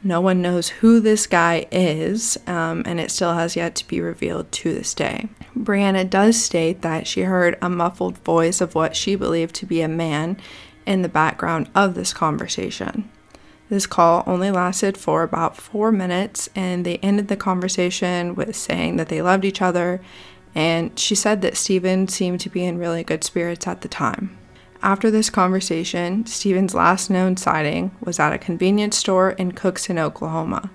No 0.02 0.22
one 0.22 0.42
knows 0.42 0.70
who 0.70 1.02
this 1.02 1.28
guy 1.28 1.68
is, 1.72 2.38
um, 2.48 2.84
and 2.86 3.00
it 3.00 3.12
still 3.12 3.34
has 3.34 3.58
yet 3.58 3.76
to 3.76 3.88
be 3.88 4.00
revealed 4.00 4.50
to 4.54 4.74
this 4.74 4.94
day. 4.94 5.28
Brianna 5.58 6.10
does 6.10 6.42
state 6.42 6.82
that 6.84 7.06
she 7.06 7.22
heard 7.22 7.58
a 7.62 7.70
muffled 7.70 8.18
voice 8.20 8.62
of 8.62 8.76
what 8.76 8.96
she 8.96 9.16
believed 9.16 9.56
to 9.56 9.66
be 9.66 9.82
a 9.82 9.90
man 9.90 10.38
in 10.86 11.02
the 11.02 11.10
background 11.10 11.70
of 11.76 11.96
this 11.96 12.14
conversation. 12.14 13.10
This 13.70 13.86
call 13.86 14.24
only 14.26 14.50
lasted 14.50 14.98
for 14.98 15.22
about 15.22 15.58
four 15.58 15.92
minutes, 15.92 16.50
and 16.56 16.86
they 16.86 16.98
ended 16.98 17.28
the 17.28 17.36
conversation 17.36 18.36
with 18.36 18.56
saying 18.56 18.96
that 18.96 19.10
they 19.10 19.22
loved 19.22 19.46
each 19.46 19.62
other. 19.62 20.02
And 20.56 20.98
she 20.98 21.14
said 21.14 21.42
that 21.42 21.58
Stephen 21.58 22.08
seemed 22.08 22.40
to 22.40 22.50
be 22.50 22.66
in 22.66 22.80
really 22.80 23.04
good 23.04 23.24
spirits 23.24 23.68
at 23.68 23.82
the 23.82 23.88
time. 23.88 24.39
After 24.82 25.12
this 25.12 25.30
conversation, 25.30 26.26
Stephen's 26.26 26.74
last 26.74 27.10
known 27.10 27.36
sighting 27.36 27.92
was 28.00 28.20
at 28.20 28.32
a 28.32 28.38
convenience 28.38 28.98
store 28.98 29.32
in 29.32 29.52
Cookson, 29.52 30.00
Oklahoma. 30.00 30.72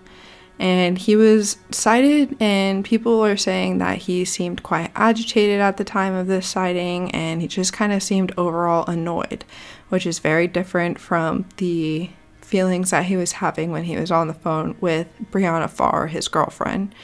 And 0.59 0.99
he 0.99 1.17
was 1.17 1.57
sighted, 1.71 2.37
and 2.39 2.85
people 2.85 3.25
are 3.25 3.37
saying 3.37 3.79
that 3.79 3.99
he 3.99 4.25
seemed 4.25 4.63
quite 4.63 4.93
agitated 4.95 5.61
at 5.61 5.79
the 5.79 5.85
time 5.85 6.15
of 6.15 6.27
this 6.27 6.47
sighting, 6.47 7.11
and 7.13 7.41
he 7.41 7.49
just 7.49 7.73
kind 7.73 7.93
of 7.93 8.03
seemed 8.03 8.33
overall 8.37 8.85
annoyed, 8.87 9.45
which 9.89 10.07
is 10.07 10.21
very 10.21 10.47
different 10.47 11.01
from 11.01 11.47
the 11.57 12.11
feelings 12.41 12.91
that 12.91 13.07
he 13.07 13.17
was 13.17 13.33
having 13.33 13.73
when 13.73 13.85
he 13.85 13.97
was 13.97 14.13
on 14.13 14.29
the 14.29 14.35
phone 14.35 14.77
with 14.81 15.09
Brianna 15.33 15.69
Farr, 15.69 16.07
his 16.07 16.29
girlfriend, 16.29 16.95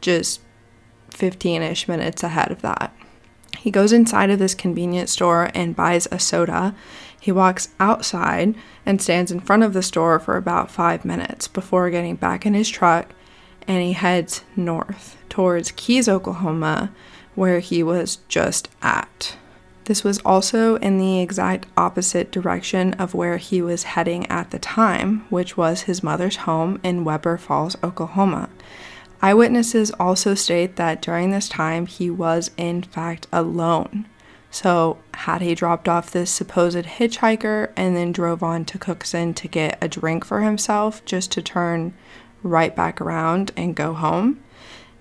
just 0.00 0.40
15 1.10 1.62
ish 1.62 1.88
minutes 1.88 2.22
ahead 2.22 2.50
of 2.50 2.60
that. 2.62 2.92
He 3.58 3.70
goes 3.70 3.92
inside 3.92 4.30
of 4.30 4.38
this 4.38 4.54
convenience 4.54 5.12
store 5.12 5.50
and 5.54 5.76
buys 5.76 6.06
a 6.10 6.18
soda. 6.18 6.74
He 7.20 7.32
walks 7.32 7.68
outside 7.80 8.54
and 8.86 9.02
stands 9.02 9.30
in 9.30 9.40
front 9.40 9.64
of 9.64 9.72
the 9.72 9.82
store 9.82 10.18
for 10.18 10.36
about 10.36 10.70
five 10.70 11.04
minutes 11.04 11.48
before 11.48 11.90
getting 11.90 12.16
back 12.16 12.46
in 12.46 12.54
his 12.54 12.68
truck 12.68 13.12
and 13.68 13.82
he 13.82 13.92
heads 13.92 14.42
north 14.56 15.16
towards 15.28 15.72
Keys, 15.72 16.08
Oklahoma, 16.08 16.90
where 17.34 17.60
he 17.60 17.82
was 17.82 18.16
just 18.28 18.68
at. 18.82 19.36
This 19.84 20.02
was 20.02 20.18
also 20.18 20.76
in 20.76 20.98
the 20.98 21.20
exact 21.20 21.66
opposite 21.76 22.32
direction 22.32 22.94
of 22.94 23.14
where 23.14 23.36
he 23.36 23.62
was 23.62 23.84
heading 23.84 24.26
at 24.26 24.50
the 24.50 24.58
time, 24.58 25.24
which 25.30 25.56
was 25.56 25.82
his 25.82 26.02
mother's 26.02 26.36
home 26.36 26.80
in 26.82 27.04
Weber 27.04 27.36
Falls, 27.36 27.76
Oklahoma. 27.82 28.48
Eyewitnesses 29.20 29.90
also 29.98 30.34
state 30.34 30.76
that 30.76 31.02
during 31.02 31.30
this 31.30 31.48
time 31.48 31.86
he 31.86 32.08
was 32.10 32.50
in 32.56 32.82
fact 32.82 33.26
alone. 33.32 34.06
So, 34.50 34.98
had 35.12 35.42
he 35.42 35.54
dropped 35.54 35.88
off 35.88 36.10
this 36.10 36.30
supposed 36.30 36.76
hitchhiker 36.76 37.70
and 37.76 37.94
then 37.96 38.12
drove 38.12 38.42
on 38.42 38.64
to 38.66 38.78
Cookson 38.78 39.34
to 39.34 39.48
get 39.48 39.76
a 39.82 39.88
drink 39.88 40.24
for 40.24 40.40
himself 40.40 41.04
just 41.04 41.30
to 41.32 41.42
turn 41.42 41.92
right 42.42 42.74
back 42.74 43.00
around 43.00 43.52
and 43.56 43.74
go 43.74 43.92
home? 43.92 44.40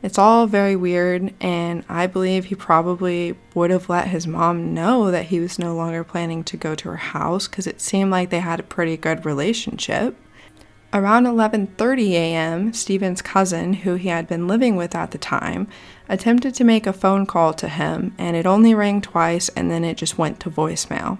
It's 0.03 0.17
all 0.19 0.45
very 0.45 0.75
weird, 0.75 1.33
and 1.41 1.83
I 1.89 2.07
believe 2.07 2.45
he 2.45 2.55
probably 2.55 3.36
would 3.55 3.71
have 3.71 3.89
let 3.89 4.09
his 4.09 4.27
mom 4.27 4.74
know 4.74 5.09
that 5.12 5.27
he 5.27 5.39
was 5.39 5.57
no 5.57 5.75
longer 5.75 6.03
planning 6.03 6.43
to 6.45 6.57
go 6.57 6.75
to 6.75 6.89
her 6.89 6.97
house 6.97 7.47
because 7.47 7.65
it 7.65 7.81
seemed 7.81 8.12
like 8.12 8.29
they 8.29 8.39
had 8.39 8.59
a 8.59 8.63
pretty 8.63 8.95
good 8.95 9.25
relationship. 9.25 10.15
Around 10.94 11.25
11:30 11.25 12.12
a.m., 12.12 12.72
Stephen's 12.72 13.22
cousin, 13.22 13.74
who 13.74 13.96
he 13.96 14.08
had 14.08 14.25
been 14.25 14.48
living 14.48 14.77
with 14.77 14.96
at 14.96 15.12
the 15.12 15.17
time, 15.17 15.67
attempted 16.08 16.56
to 16.56 16.63
make 16.63 16.88
a 16.88 16.94
phone 16.94 17.25
call 17.25 17.53
to 17.56 17.67
him, 17.67 18.13
and 18.17 18.38
it 18.38 18.46
only 18.46 18.74
rang 18.74 19.01
twice 19.01 19.50
and 19.50 19.70
then 19.70 19.84
it 19.84 19.98
just 19.98 20.17
went 20.17 20.39
to 20.39 20.50
voicemail. 20.50 21.17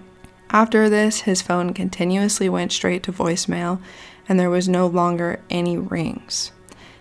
After 0.52 0.90
this, 0.90 1.22
his 1.22 1.42
phone 1.42 1.74
continuously 1.74 2.48
went 2.48 2.72
straight 2.72 3.04
to 3.04 3.12
voicemail, 3.12 3.82
and 4.30 4.40
there 4.40 4.50
was 4.50 4.70
no 4.70 4.88
longer 4.88 5.42
any 5.50 5.78
rings. 5.78 6.54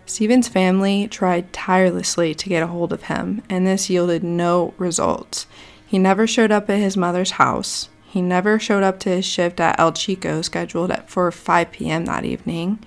Stephen's 0.04 0.48
family 0.48 1.06
tried 1.06 1.52
tirelessly 1.52 2.34
to 2.34 2.48
get 2.48 2.64
a 2.64 2.68
hold 2.68 2.92
of 2.92 3.04
him, 3.04 3.42
and 3.48 3.64
this 3.64 3.88
yielded 3.88 4.24
no 4.24 4.74
results. 4.76 5.46
He 5.86 6.00
never 6.00 6.26
showed 6.26 6.50
up 6.50 6.68
at 6.68 6.78
his 6.78 6.96
mother's 6.96 7.32
house. 7.32 7.88
He 8.08 8.22
never 8.22 8.58
showed 8.58 8.82
up 8.82 8.98
to 9.00 9.10
his 9.10 9.24
shift 9.24 9.60
at 9.60 9.78
El 9.78 9.92
Chico 9.92 10.42
scheduled 10.42 10.90
at, 10.90 11.10
for 11.10 11.30
5 11.30 11.72
p.m. 11.72 12.06
that 12.06 12.24
evening. 12.24 12.78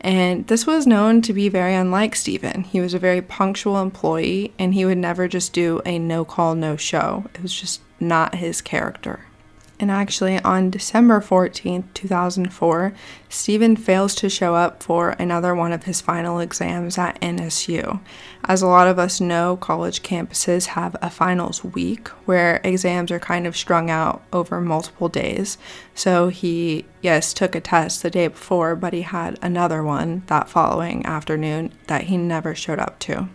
And 0.00 0.46
this 0.46 0.66
was 0.66 0.86
known 0.86 1.22
to 1.22 1.32
be 1.32 1.48
very 1.48 1.74
unlike 1.74 2.14
Stephen. 2.14 2.64
He 2.64 2.80
was 2.80 2.94
a 2.94 2.98
very 2.98 3.22
punctual 3.22 3.80
employee 3.80 4.52
and 4.58 4.74
he 4.74 4.84
would 4.84 4.98
never 4.98 5.26
just 5.26 5.52
do 5.52 5.80
a 5.86 5.98
no 5.98 6.24
call, 6.24 6.54
no 6.54 6.76
show. 6.76 7.24
It 7.34 7.42
was 7.42 7.54
just 7.54 7.80
not 7.98 8.34
his 8.36 8.60
character. 8.60 9.20
And 9.78 9.90
actually, 9.90 10.38
on 10.40 10.70
December 10.70 11.20
14th, 11.20 11.84
2004, 11.92 12.94
Stephen 13.28 13.76
fails 13.76 14.14
to 14.14 14.30
show 14.30 14.54
up 14.54 14.82
for 14.82 15.10
another 15.10 15.54
one 15.54 15.70
of 15.70 15.84
his 15.84 16.00
final 16.00 16.40
exams 16.40 16.96
at 16.96 17.20
NSU. 17.20 18.00
As 18.44 18.62
a 18.62 18.66
lot 18.66 18.88
of 18.88 18.98
us 18.98 19.20
know, 19.20 19.56
college 19.58 20.02
campuses 20.02 20.66
have 20.66 20.96
a 21.02 21.10
finals 21.10 21.62
week 21.62 22.08
where 22.24 22.62
exams 22.64 23.10
are 23.10 23.18
kind 23.18 23.46
of 23.46 23.56
strung 23.56 23.90
out 23.90 24.22
over 24.32 24.62
multiple 24.62 25.10
days. 25.10 25.58
So 25.94 26.28
he, 26.28 26.86
yes, 27.02 27.34
took 27.34 27.54
a 27.54 27.60
test 27.60 28.02
the 28.02 28.10
day 28.10 28.28
before, 28.28 28.76
but 28.76 28.94
he 28.94 29.02
had 29.02 29.38
another 29.42 29.82
one 29.82 30.22
that 30.28 30.48
following 30.48 31.04
afternoon 31.04 31.72
that 31.86 32.04
he 32.04 32.16
never 32.16 32.54
showed 32.54 32.78
up 32.78 32.98
to. 33.00 33.28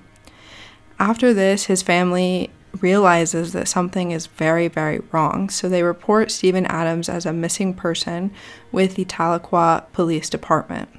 After 0.98 1.36
this, 1.36 1.66
his 1.66 1.84
family 1.84 2.50
realizes 2.80 3.54
that 3.54 3.68
something 3.68 4.12
is 4.12 4.28
very, 4.28 4.68
very 4.68 5.02
wrong. 5.12 5.50
So 5.50 5.68
they 5.68 5.84
report 5.84 6.32
Stephen 6.32 6.66
Adams 6.66 7.10
as 7.10 7.26
a 7.26 7.34
missing 7.34 7.74
person 7.74 8.32
with 8.72 8.96
the 8.96 9.06
Tahlequah 9.06 9.92
Police 9.92 10.30
Department. 10.30 10.90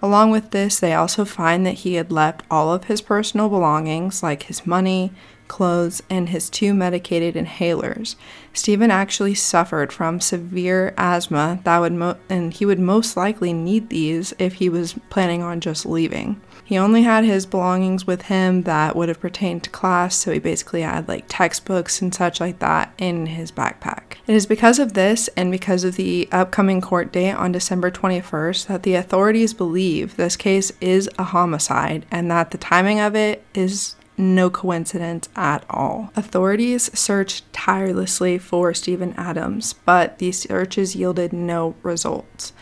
Along 0.00 0.30
with 0.30 0.50
this, 0.50 0.78
they 0.78 0.94
also 0.94 1.24
find 1.24 1.66
that 1.66 1.78
he 1.78 1.94
had 1.94 2.12
left 2.12 2.42
all 2.50 2.72
of 2.72 2.84
his 2.84 3.00
personal 3.00 3.48
belongings, 3.48 4.22
like 4.22 4.44
his 4.44 4.66
money, 4.66 5.12
clothes, 5.48 6.02
and 6.08 6.28
his 6.28 6.48
two 6.48 6.74
medicated 6.74 7.34
inhalers. 7.34 8.14
Stephen 8.52 8.90
actually 8.90 9.34
suffered 9.34 9.92
from 9.92 10.20
severe 10.20 10.94
asthma 10.96 11.60
that 11.64 11.78
would 11.78 11.92
mo- 11.92 12.16
and 12.28 12.52
he 12.54 12.66
would 12.66 12.78
most 12.78 13.16
likely 13.16 13.52
need 13.52 13.88
these 13.88 14.34
if 14.38 14.54
he 14.54 14.68
was 14.68 14.94
planning 15.10 15.42
on 15.42 15.60
just 15.60 15.86
leaving. 15.86 16.40
He 16.68 16.76
only 16.76 17.02
had 17.02 17.24
his 17.24 17.46
belongings 17.46 18.06
with 18.06 18.22
him 18.22 18.64
that 18.64 18.94
would 18.94 19.08
have 19.08 19.20
pertained 19.20 19.64
to 19.64 19.70
class, 19.70 20.14
so 20.14 20.32
he 20.32 20.38
basically 20.38 20.82
had 20.82 21.08
like 21.08 21.24
textbooks 21.26 22.02
and 22.02 22.14
such 22.14 22.40
like 22.40 22.58
that 22.58 22.92
in 22.98 23.24
his 23.24 23.50
backpack. 23.50 24.18
It 24.26 24.34
is 24.34 24.44
because 24.44 24.78
of 24.78 24.92
this 24.92 25.28
and 25.28 25.50
because 25.50 25.82
of 25.82 25.96
the 25.96 26.28
upcoming 26.30 26.82
court 26.82 27.10
date 27.10 27.32
on 27.32 27.52
December 27.52 27.90
21st 27.90 28.66
that 28.66 28.82
the 28.82 28.96
authorities 28.96 29.54
believe 29.54 30.16
this 30.16 30.36
case 30.36 30.70
is 30.78 31.08
a 31.18 31.24
homicide 31.24 32.04
and 32.10 32.30
that 32.30 32.50
the 32.50 32.58
timing 32.58 33.00
of 33.00 33.16
it 33.16 33.42
is 33.54 33.96
no 34.18 34.50
coincidence 34.50 35.28
at 35.36 35.64
all. 35.70 36.10
Authorities 36.16 36.90
searched 36.98 37.50
tirelessly 37.52 38.38
for 38.38 38.74
Stephen 38.74 39.14
Adams, 39.16 39.74
but 39.84 40.18
these 40.18 40.40
searches 40.40 40.96
yielded 40.96 41.32
no 41.32 41.74
results. 41.82 42.52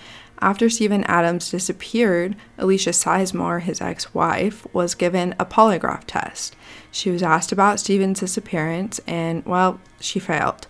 After 0.40 0.68
Stephen 0.68 1.04
Adams 1.04 1.50
disappeared, 1.50 2.36
Alicia 2.58 2.90
Sizemore, 2.90 3.62
his 3.62 3.80
ex 3.80 4.12
wife, 4.12 4.66
was 4.74 4.94
given 4.94 5.34
a 5.38 5.46
polygraph 5.46 6.04
test. 6.06 6.54
She 6.90 7.10
was 7.10 7.22
asked 7.22 7.52
about 7.52 7.80
Stephen's 7.80 8.20
disappearance, 8.20 9.00
and, 9.06 9.44
well, 9.46 9.80
she 9.98 10.18
failed. 10.18 10.66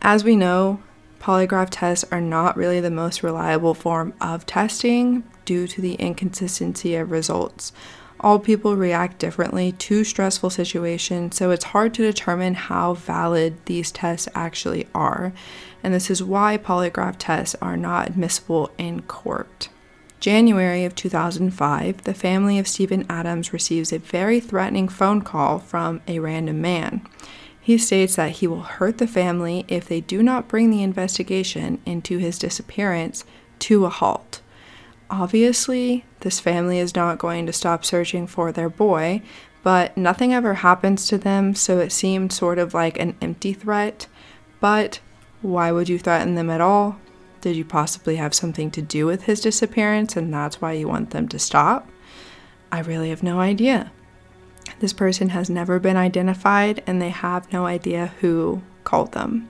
As 0.00 0.22
we 0.22 0.36
know, 0.36 0.80
polygraph 1.20 1.68
tests 1.70 2.04
are 2.12 2.20
not 2.20 2.56
really 2.56 2.80
the 2.80 2.90
most 2.90 3.22
reliable 3.22 3.74
form 3.74 4.14
of 4.20 4.46
testing 4.46 5.24
due 5.44 5.66
to 5.66 5.80
the 5.80 5.94
inconsistency 5.94 6.94
of 6.94 7.10
results. 7.10 7.72
All 8.22 8.38
people 8.38 8.76
react 8.76 9.18
differently 9.18 9.72
to 9.72 10.04
stressful 10.04 10.50
situations, 10.50 11.36
so 11.36 11.50
it's 11.50 11.64
hard 11.64 11.94
to 11.94 12.02
determine 12.02 12.54
how 12.54 12.94
valid 12.94 13.56
these 13.64 13.90
tests 13.90 14.28
actually 14.34 14.86
are 14.94 15.32
and 15.82 15.94
this 15.94 16.10
is 16.10 16.22
why 16.22 16.58
polygraph 16.58 17.16
tests 17.18 17.56
are 17.60 17.76
not 17.76 18.08
admissible 18.08 18.70
in 18.78 19.02
court. 19.02 19.68
January 20.18 20.84
of 20.84 20.94
2005, 20.94 22.04
the 22.04 22.12
family 22.12 22.58
of 22.58 22.68
Stephen 22.68 23.06
Adams 23.08 23.52
receives 23.52 23.92
a 23.92 23.98
very 23.98 24.38
threatening 24.38 24.88
phone 24.88 25.22
call 25.22 25.58
from 25.58 26.02
a 26.06 26.18
random 26.18 26.60
man. 26.60 27.00
He 27.58 27.78
states 27.78 28.16
that 28.16 28.32
he 28.32 28.46
will 28.46 28.62
hurt 28.62 28.98
the 28.98 29.06
family 29.06 29.64
if 29.68 29.88
they 29.88 30.00
do 30.00 30.22
not 30.22 30.48
bring 30.48 30.70
the 30.70 30.82
investigation 30.82 31.80
into 31.86 32.18
his 32.18 32.38
disappearance 32.38 33.24
to 33.60 33.86
a 33.86 33.90
halt. 33.90 34.42
Obviously, 35.10 36.04
this 36.20 36.38
family 36.38 36.78
is 36.78 36.94
not 36.94 37.18
going 37.18 37.44
to 37.46 37.52
stop 37.52 37.84
searching 37.84 38.28
for 38.28 38.52
their 38.52 38.68
boy, 38.68 39.22
but 39.64 39.96
nothing 39.96 40.32
ever 40.32 40.54
happens 40.54 41.08
to 41.08 41.18
them, 41.18 41.54
so 41.54 41.78
it 41.78 41.90
seemed 41.90 42.32
sort 42.32 42.58
of 42.58 42.74
like 42.74 42.98
an 42.98 43.16
empty 43.20 43.52
threat. 43.52 44.06
But 44.60 45.00
why 45.42 45.72
would 45.72 45.88
you 45.88 45.98
threaten 45.98 46.36
them 46.36 46.48
at 46.48 46.60
all? 46.60 46.98
Did 47.40 47.56
you 47.56 47.64
possibly 47.64 48.16
have 48.16 48.34
something 48.34 48.70
to 48.72 48.82
do 48.82 49.06
with 49.06 49.24
his 49.24 49.40
disappearance 49.40 50.16
and 50.16 50.32
that's 50.32 50.60
why 50.60 50.72
you 50.72 50.86
want 50.86 51.10
them 51.10 51.26
to 51.28 51.38
stop? 51.38 51.88
I 52.70 52.80
really 52.80 53.08
have 53.08 53.22
no 53.22 53.40
idea. 53.40 53.90
This 54.78 54.92
person 54.92 55.30
has 55.30 55.50
never 55.50 55.78
been 55.78 55.96
identified 55.96 56.82
and 56.86 57.00
they 57.00 57.08
have 57.08 57.52
no 57.52 57.66
idea 57.66 58.12
who 58.20 58.62
called 58.84 59.12
them. 59.12 59.48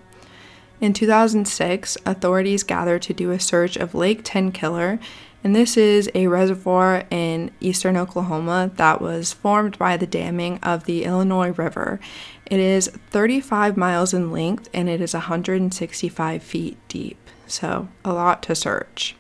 In 0.81 0.93
2006, 0.95 1.99
authorities 2.07 2.62
gathered 2.62 3.02
to 3.02 3.12
do 3.12 3.33
a 3.33 3.40
search 3.40 3.76
of 3.76 3.95
Lake 3.95 4.25
Tenkiller, 4.25 4.99
and 5.43 5.57
this 5.57 5.77
is 5.77 6.11
a 6.15 6.27
reservoir 6.27 7.05
in 7.11 7.51
eastern 7.61 7.97
Oklahoma 7.97 8.71
that 8.77 9.01
was 9.01 9.33
formed 9.33 9.79
by 9.79 9.97
the 9.97 10.07
damming 10.07 10.59
of 10.63 10.85
the 10.85 11.05
Illinois 11.05 11.51
River. 11.51 11.99
It 12.47 12.61
is 12.61 12.89
35 13.11 13.77
miles 13.77 14.13
in 14.13 14.33
length 14.33 14.69
and 14.75 14.89
it 14.89 15.01
is 15.01 15.15
165 15.15 16.43
feet 16.43 16.77
deep, 16.89 17.19
so 17.47 17.89
a 18.05 18.13
lot 18.13 18.43
to 18.45 18.55
search. 18.55 19.17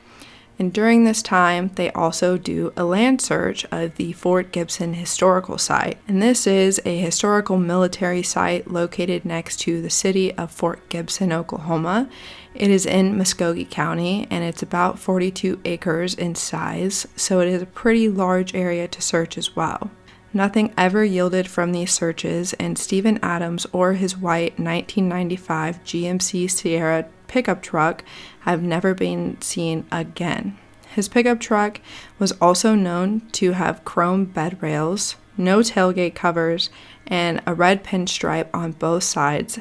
And 0.60 0.74
during 0.74 1.04
this 1.04 1.22
time, 1.22 1.70
they 1.76 1.90
also 1.92 2.36
do 2.36 2.70
a 2.76 2.84
land 2.84 3.22
search 3.22 3.64
of 3.72 3.96
the 3.96 4.12
Fort 4.12 4.52
Gibson 4.52 4.92
Historical 4.92 5.56
Site. 5.56 5.96
And 6.06 6.20
this 6.20 6.46
is 6.46 6.82
a 6.84 6.98
historical 6.98 7.56
military 7.56 8.22
site 8.22 8.70
located 8.70 9.24
next 9.24 9.56
to 9.60 9.80
the 9.80 9.88
city 9.88 10.34
of 10.34 10.50
Fort 10.50 10.86
Gibson, 10.90 11.32
Oklahoma. 11.32 12.10
It 12.54 12.70
is 12.70 12.84
in 12.84 13.16
Muskogee 13.16 13.70
County 13.70 14.28
and 14.30 14.44
it's 14.44 14.62
about 14.62 14.98
42 14.98 15.62
acres 15.64 16.12
in 16.12 16.34
size, 16.34 17.08
so 17.16 17.40
it 17.40 17.48
is 17.48 17.62
a 17.62 17.66
pretty 17.66 18.10
large 18.10 18.54
area 18.54 18.86
to 18.86 19.00
search 19.00 19.38
as 19.38 19.56
well. 19.56 19.90
Nothing 20.34 20.74
ever 20.76 21.02
yielded 21.02 21.48
from 21.48 21.72
these 21.72 21.90
searches, 21.90 22.52
and 22.52 22.78
Stephen 22.78 23.18
Adams 23.20 23.66
or 23.72 23.94
his 23.94 24.16
white 24.16 24.60
1995 24.60 25.82
GMC 25.84 26.50
Sierra 26.50 27.08
pickup 27.30 27.62
truck 27.62 28.04
have 28.40 28.62
never 28.62 28.92
been 28.92 29.40
seen 29.40 29.86
again. 29.92 30.58
His 30.94 31.08
pickup 31.08 31.38
truck 31.38 31.80
was 32.18 32.32
also 32.40 32.74
known 32.74 33.20
to 33.32 33.52
have 33.52 33.84
chrome 33.84 34.24
bed 34.24 34.60
rails, 34.60 35.14
no 35.36 35.60
tailgate 35.60 36.16
covers, 36.16 36.70
and 37.06 37.40
a 37.46 37.54
red 37.54 37.84
pinstripe 37.84 38.48
on 38.52 38.72
both 38.72 39.04
sides. 39.04 39.60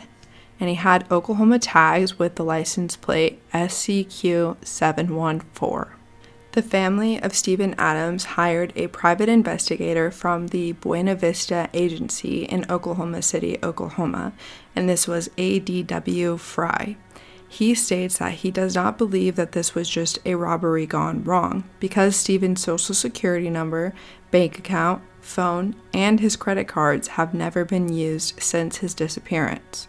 And 0.60 0.68
he 0.68 0.76
had 0.76 1.06
Oklahoma 1.12 1.60
tags 1.60 2.18
with 2.18 2.34
the 2.36 2.44
license 2.44 2.96
plate 2.98 3.40
SCQ714. 3.54 5.90
The 6.54 6.64
family 6.64 7.22
of 7.22 7.36
Stephen 7.36 7.76
Adams 7.78 8.24
hired 8.24 8.74
a 8.76 8.88
private 8.88 9.30
investigator 9.30 10.10
from 10.10 10.48
the 10.48 10.72
Buena 10.72 11.14
Vista 11.14 11.70
Agency 11.76 12.46
in 12.46 12.66
Oklahoma 12.72 13.22
City, 13.22 13.60
Oklahoma, 13.62 14.34
and 14.76 14.90
this 14.90 15.08
was 15.08 15.30
A.D.W. 15.38 16.38
Fry. 16.38 16.98
He 17.52 17.74
states 17.74 18.20
that 18.20 18.34
he 18.34 18.52
does 18.52 18.76
not 18.76 19.00
believe 19.00 19.36
that 19.36 19.54
this 19.54 19.74
was 19.74 19.90
just 19.90 20.20
a 20.24 20.36
robbery 20.36 20.86
gone 20.86 21.24
wrong 21.24 21.64
because 21.80 22.16
Steven's 22.16 22.62
social 22.62 22.94
security 22.94 23.50
number, 23.50 23.94
bank 24.30 24.60
account, 24.60 25.02
phone, 25.20 25.76
and 25.92 26.20
his 26.20 26.36
credit 26.36 26.68
cards 26.68 27.10
have 27.10 27.34
never 27.34 27.66
been 27.66 27.92
used 27.92 28.42
since 28.42 28.78
his 28.78 28.94
disappearance. 28.94 29.88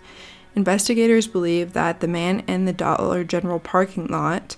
Investigators 0.57 1.27
believe 1.27 1.75
that 1.75 2.01
the 2.01 2.09
man 2.09 2.43
in 2.49 2.65
the 2.65 2.73
Dollar 2.73 3.25
General 3.25 3.61
parking 3.61 4.07
lot 4.07 4.57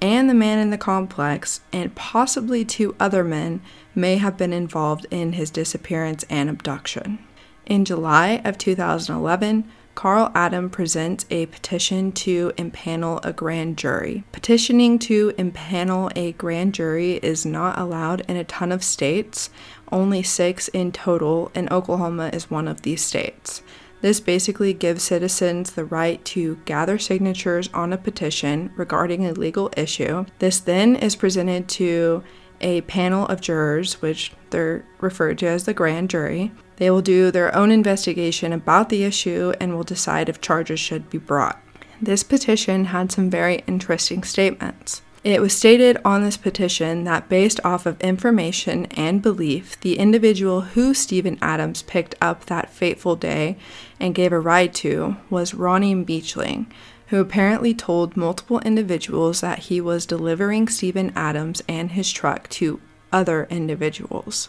and 0.00 0.30
the 0.30 0.34
man 0.34 0.58
in 0.58 0.70
the 0.70 0.78
complex, 0.78 1.60
and 1.72 1.94
possibly 1.94 2.64
two 2.64 2.94
other 3.00 3.24
men, 3.24 3.60
may 3.94 4.16
have 4.16 4.36
been 4.36 4.52
involved 4.52 5.06
in 5.10 5.32
his 5.32 5.50
disappearance 5.50 6.24
and 6.30 6.48
abduction. 6.48 7.18
In 7.66 7.84
July 7.84 8.42
of 8.44 8.58
2011, 8.58 9.64
Carl 9.94 10.32
Adam 10.34 10.70
presents 10.70 11.24
a 11.30 11.46
petition 11.46 12.10
to 12.12 12.52
impanel 12.56 13.24
a 13.24 13.32
grand 13.32 13.78
jury. 13.78 14.24
Petitioning 14.32 14.98
to 14.98 15.32
impanel 15.38 16.10
a 16.16 16.32
grand 16.32 16.74
jury 16.74 17.14
is 17.22 17.46
not 17.46 17.78
allowed 17.78 18.22
in 18.22 18.36
a 18.36 18.44
ton 18.44 18.72
of 18.72 18.82
states, 18.82 19.50
only 19.92 20.22
six 20.22 20.68
in 20.68 20.90
total, 20.90 21.50
and 21.54 21.70
Oklahoma 21.70 22.30
is 22.32 22.50
one 22.50 22.66
of 22.66 22.82
these 22.82 23.02
states. 23.02 23.62
This 24.00 24.20
basically 24.20 24.74
gives 24.74 25.02
citizens 25.02 25.70
the 25.70 25.84
right 25.86 26.22
to 26.26 26.56
gather 26.66 26.98
signatures 26.98 27.70
on 27.72 27.92
a 27.92 27.96
petition 27.96 28.70
regarding 28.76 29.24
a 29.24 29.32
legal 29.32 29.72
issue. 29.76 30.26
This 30.40 30.60
then 30.60 30.96
is 30.96 31.16
presented 31.16 31.68
to 31.68 32.22
a 32.64 32.80
panel 32.80 33.26
of 33.26 33.40
jurors, 33.40 34.00
which 34.02 34.32
they're 34.50 34.84
referred 35.00 35.38
to 35.38 35.46
as 35.46 35.64
the 35.64 35.74
grand 35.74 36.10
jury. 36.10 36.50
They 36.76 36.90
will 36.90 37.02
do 37.02 37.30
their 37.30 37.54
own 37.54 37.70
investigation 37.70 38.52
about 38.52 38.88
the 38.88 39.04
issue 39.04 39.52
and 39.60 39.74
will 39.74 39.84
decide 39.84 40.28
if 40.28 40.40
charges 40.40 40.80
should 40.80 41.10
be 41.10 41.18
brought. 41.18 41.60
This 42.02 42.24
petition 42.24 42.86
had 42.86 43.12
some 43.12 43.30
very 43.30 43.62
interesting 43.68 44.24
statements. 44.24 45.02
It 45.22 45.40
was 45.40 45.56
stated 45.56 45.96
on 46.04 46.22
this 46.22 46.36
petition 46.36 47.04
that 47.04 47.30
based 47.30 47.58
off 47.64 47.86
of 47.86 48.00
information 48.00 48.86
and 48.86 49.22
belief, 49.22 49.80
the 49.80 49.98
individual 49.98 50.62
who 50.62 50.92
Stephen 50.92 51.38
Adams 51.40 51.82
picked 51.82 52.14
up 52.20 52.44
that 52.46 52.68
fateful 52.68 53.16
day 53.16 53.56
and 53.98 54.14
gave 54.14 54.32
a 54.32 54.40
ride 54.40 54.74
to 54.74 55.16
was 55.30 55.54
Ronnie 55.54 55.94
Meachling, 55.94 56.66
who 57.08 57.20
apparently 57.20 57.74
told 57.74 58.16
multiple 58.16 58.60
individuals 58.60 59.40
that 59.40 59.60
he 59.60 59.80
was 59.80 60.06
delivering 60.06 60.68
Stephen 60.68 61.12
Adams 61.14 61.62
and 61.68 61.92
his 61.92 62.10
truck 62.10 62.48
to 62.48 62.80
other 63.12 63.46
individuals. 63.50 64.48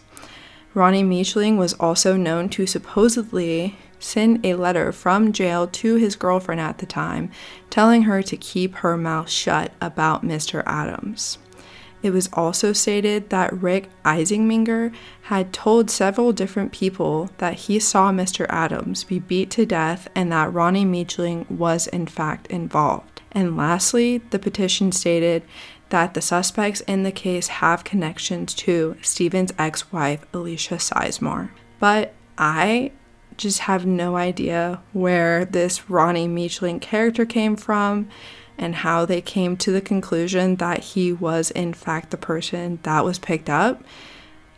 Ronnie 0.74 1.04
Meachling 1.04 1.58
was 1.58 1.74
also 1.74 2.18
known 2.18 2.50
to 2.50 2.66
supposedly 2.66 3.78
send 4.00 4.46
a 4.46 4.56
letter 4.56 4.92
from 4.92 5.32
jail 5.32 5.68
to 5.68 5.96
his 5.96 6.16
girlfriend 6.16 6.60
at 6.62 6.80
the 6.80 6.86
time, 6.86 7.32
telling 7.70 8.04
her 8.04 8.22
to 8.22 8.38
keep 8.38 8.76
her 8.76 8.98
mouth 8.98 9.30
shut 9.30 9.72
about 9.80 10.24
Mr. 10.24 10.64
Adams. 10.66 11.38
It 12.06 12.14
was 12.14 12.30
also 12.34 12.72
stated 12.72 13.32
that 13.32 13.52
Rick 13.52 13.90
Eisingminger 14.04 14.94
had 15.24 15.52
told 15.52 15.90
several 15.90 16.34
different 16.34 16.72
people 16.72 17.32
that 17.40 17.56
he 17.62 17.80
saw 17.80 18.12
Mr. 18.12 18.46
Adams 18.48 19.04
be 19.04 19.18
beat 19.18 19.50
to 19.50 19.66
death 19.66 20.08
and 20.14 20.32
that 20.32 20.54
Ronnie 20.54 20.86
Meachling 20.86 21.48
was 21.50 21.88
in 21.88 22.06
fact 22.06 22.46
involved. 22.46 23.24
And 23.32 23.58
lastly, 23.58 24.20
the 24.30 24.38
petition 24.38 24.92
stated 24.92 25.42
that 25.90 26.14
the 26.14 26.22
suspects 26.22 26.82
in 26.82 27.02
the 27.02 27.12
case 27.12 27.48
have 27.48 27.84
connections 27.84 28.54
to 28.54 28.98
Steven's 29.02 29.52
ex 29.58 29.92
wife, 29.92 30.28
Alicia 30.32 30.76
Sizemore. 30.76 31.50
But 31.80 32.14
I 32.38 32.92
just 33.36 33.62
have 33.62 33.88
no 33.88 34.16
idea 34.16 34.80
where 34.94 35.44
this 35.44 35.90
Ronnie 35.90 36.28
Meachling 36.28 36.80
character 36.80 37.26
came 37.26 37.56
from 37.56 38.10
and 38.58 38.76
how 38.76 39.06
they 39.06 39.22
came 39.22 39.58
to 39.58 39.72
the 39.72 39.82
conclusion 39.82 40.56
that 40.58 40.80
he 40.80 41.12
was, 41.12 41.52
in 41.52 41.74
fact, 41.74 42.12
the 42.12 42.18
person 42.18 42.80
that 42.84 43.04
was 43.04 43.20
picked 43.20 43.50
up. 43.50 43.84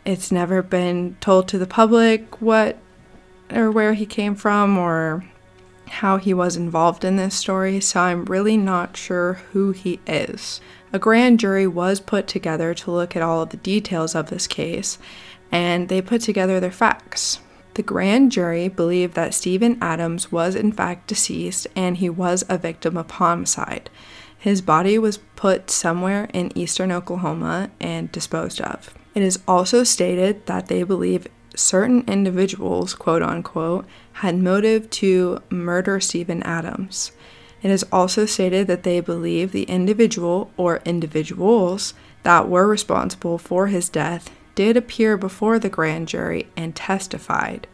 It's 0.04 0.32
never 0.32 0.62
been 0.62 1.16
told 1.20 1.48
to 1.48 1.58
the 1.58 1.66
public 1.66 2.40
what 2.40 2.78
or 3.52 3.70
where 3.70 3.94
he 3.94 4.06
came 4.06 4.34
from 4.34 4.78
or 4.78 5.24
how 5.88 6.18
he 6.18 6.34
was 6.34 6.56
involved 6.56 7.04
in 7.04 7.16
this 7.16 7.34
story, 7.34 7.80
so 7.80 8.00
I'm 8.00 8.24
really 8.26 8.56
not 8.56 8.96
sure 8.96 9.34
who 9.52 9.72
he 9.72 10.00
is. 10.06 10.60
A 10.92 10.98
grand 10.98 11.40
jury 11.40 11.66
was 11.66 12.00
put 12.00 12.26
together 12.26 12.74
to 12.74 12.90
look 12.90 13.16
at 13.16 13.22
all 13.22 13.42
of 13.42 13.50
the 13.50 13.56
details 13.58 14.14
of 14.14 14.30
this 14.30 14.46
case, 14.46 14.98
and 15.50 15.88
they 15.88 16.00
put 16.00 16.20
together 16.20 16.60
their 16.60 16.70
facts. 16.70 17.40
The 17.78 17.84
grand 17.84 18.32
jury 18.32 18.66
believed 18.66 19.14
that 19.14 19.34
Stephen 19.34 19.78
Adams 19.80 20.32
was 20.32 20.56
in 20.56 20.72
fact 20.72 21.06
deceased 21.06 21.68
and 21.76 21.96
he 21.96 22.10
was 22.10 22.44
a 22.48 22.58
victim 22.58 22.96
of 22.96 23.08
homicide. 23.08 23.88
His 24.36 24.60
body 24.60 24.98
was 24.98 25.18
put 25.36 25.70
somewhere 25.70 26.28
in 26.34 26.50
eastern 26.58 26.90
Oklahoma 26.90 27.70
and 27.78 28.10
disposed 28.10 28.60
of. 28.60 28.92
It 29.14 29.22
is 29.22 29.38
also 29.46 29.84
stated 29.84 30.44
that 30.46 30.66
they 30.66 30.82
believe 30.82 31.28
certain 31.54 32.02
individuals, 32.08 32.94
quote 32.94 33.22
unquote, 33.22 33.86
had 34.14 34.38
motive 34.38 34.90
to 34.90 35.40
murder 35.48 36.00
Stephen 36.00 36.42
Adams. 36.42 37.12
It 37.62 37.70
is 37.70 37.86
also 37.92 38.26
stated 38.26 38.66
that 38.66 38.82
they 38.82 38.98
believe 38.98 39.52
the 39.52 39.70
individual 39.70 40.50
or 40.56 40.82
individuals 40.84 41.94
that 42.24 42.48
were 42.48 42.66
responsible 42.66 43.38
for 43.38 43.68
his 43.68 43.88
death 43.88 44.30
did 44.58 44.76
appear 44.76 45.16
before 45.16 45.56
the 45.60 45.68
grand 45.68 46.08
jury 46.08 46.48
and 46.56 46.74
testified, 46.74 47.68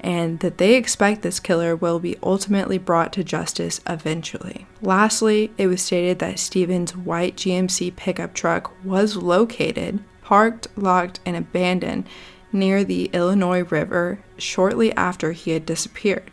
and 0.00 0.40
that 0.40 0.58
they 0.58 0.74
expect 0.74 1.22
this 1.22 1.40
killer 1.40 1.74
will 1.74 1.98
be 1.98 2.14
ultimately 2.22 2.76
brought 2.76 3.10
to 3.10 3.24
justice 3.24 3.80
eventually. 3.88 4.66
Lastly, 4.82 5.50
it 5.56 5.66
was 5.66 5.80
stated 5.80 6.18
that 6.18 6.38
Steven's 6.38 6.94
white 6.94 7.36
GMC 7.36 7.96
pickup 7.96 8.34
truck 8.34 8.70
was 8.84 9.16
located, 9.16 10.04
parked, 10.20 10.68
locked, 10.76 11.20
and 11.24 11.36
abandoned 11.36 12.06
near 12.52 12.84
the 12.84 13.06
Illinois 13.14 13.64
River 13.64 14.18
shortly 14.36 14.92
after 14.92 15.32
he 15.32 15.52
had 15.52 15.64
disappeared. 15.64 16.30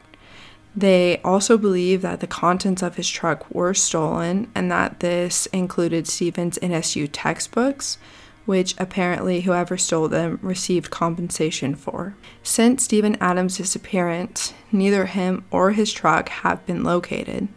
They 0.76 1.22
also 1.24 1.58
believe 1.58 2.02
that 2.02 2.20
the 2.20 2.28
contents 2.28 2.84
of 2.84 2.98
his 2.98 3.08
truck 3.08 3.50
were 3.50 3.74
stolen 3.74 4.52
and 4.54 4.70
that 4.70 5.00
this 5.00 5.46
included 5.54 6.08
Steven's 6.08 6.58
NSU 6.58 7.08
textbooks, 7.10 7.98
which 8.45 8.75
apparently 8.77 9.41
whoever 9.41 9.77
stole 9.77 10.08
them 10.08 10.39
received 10.41 10.89
compensation 10.89 11.75
for. 11.75 12.15
Since 12.41 12.84
Stephen 12.84 13.17
Adams' 13.21 13.58
disappearance, 13.58 14.53
neither 14.71 15.06
him 15.06 15.45
or 15.49 15.71
his 15.71 15.93
truck 15.93 16.29
have 16.29 16.65
been 16.65 16.84
located. 16.84 17.47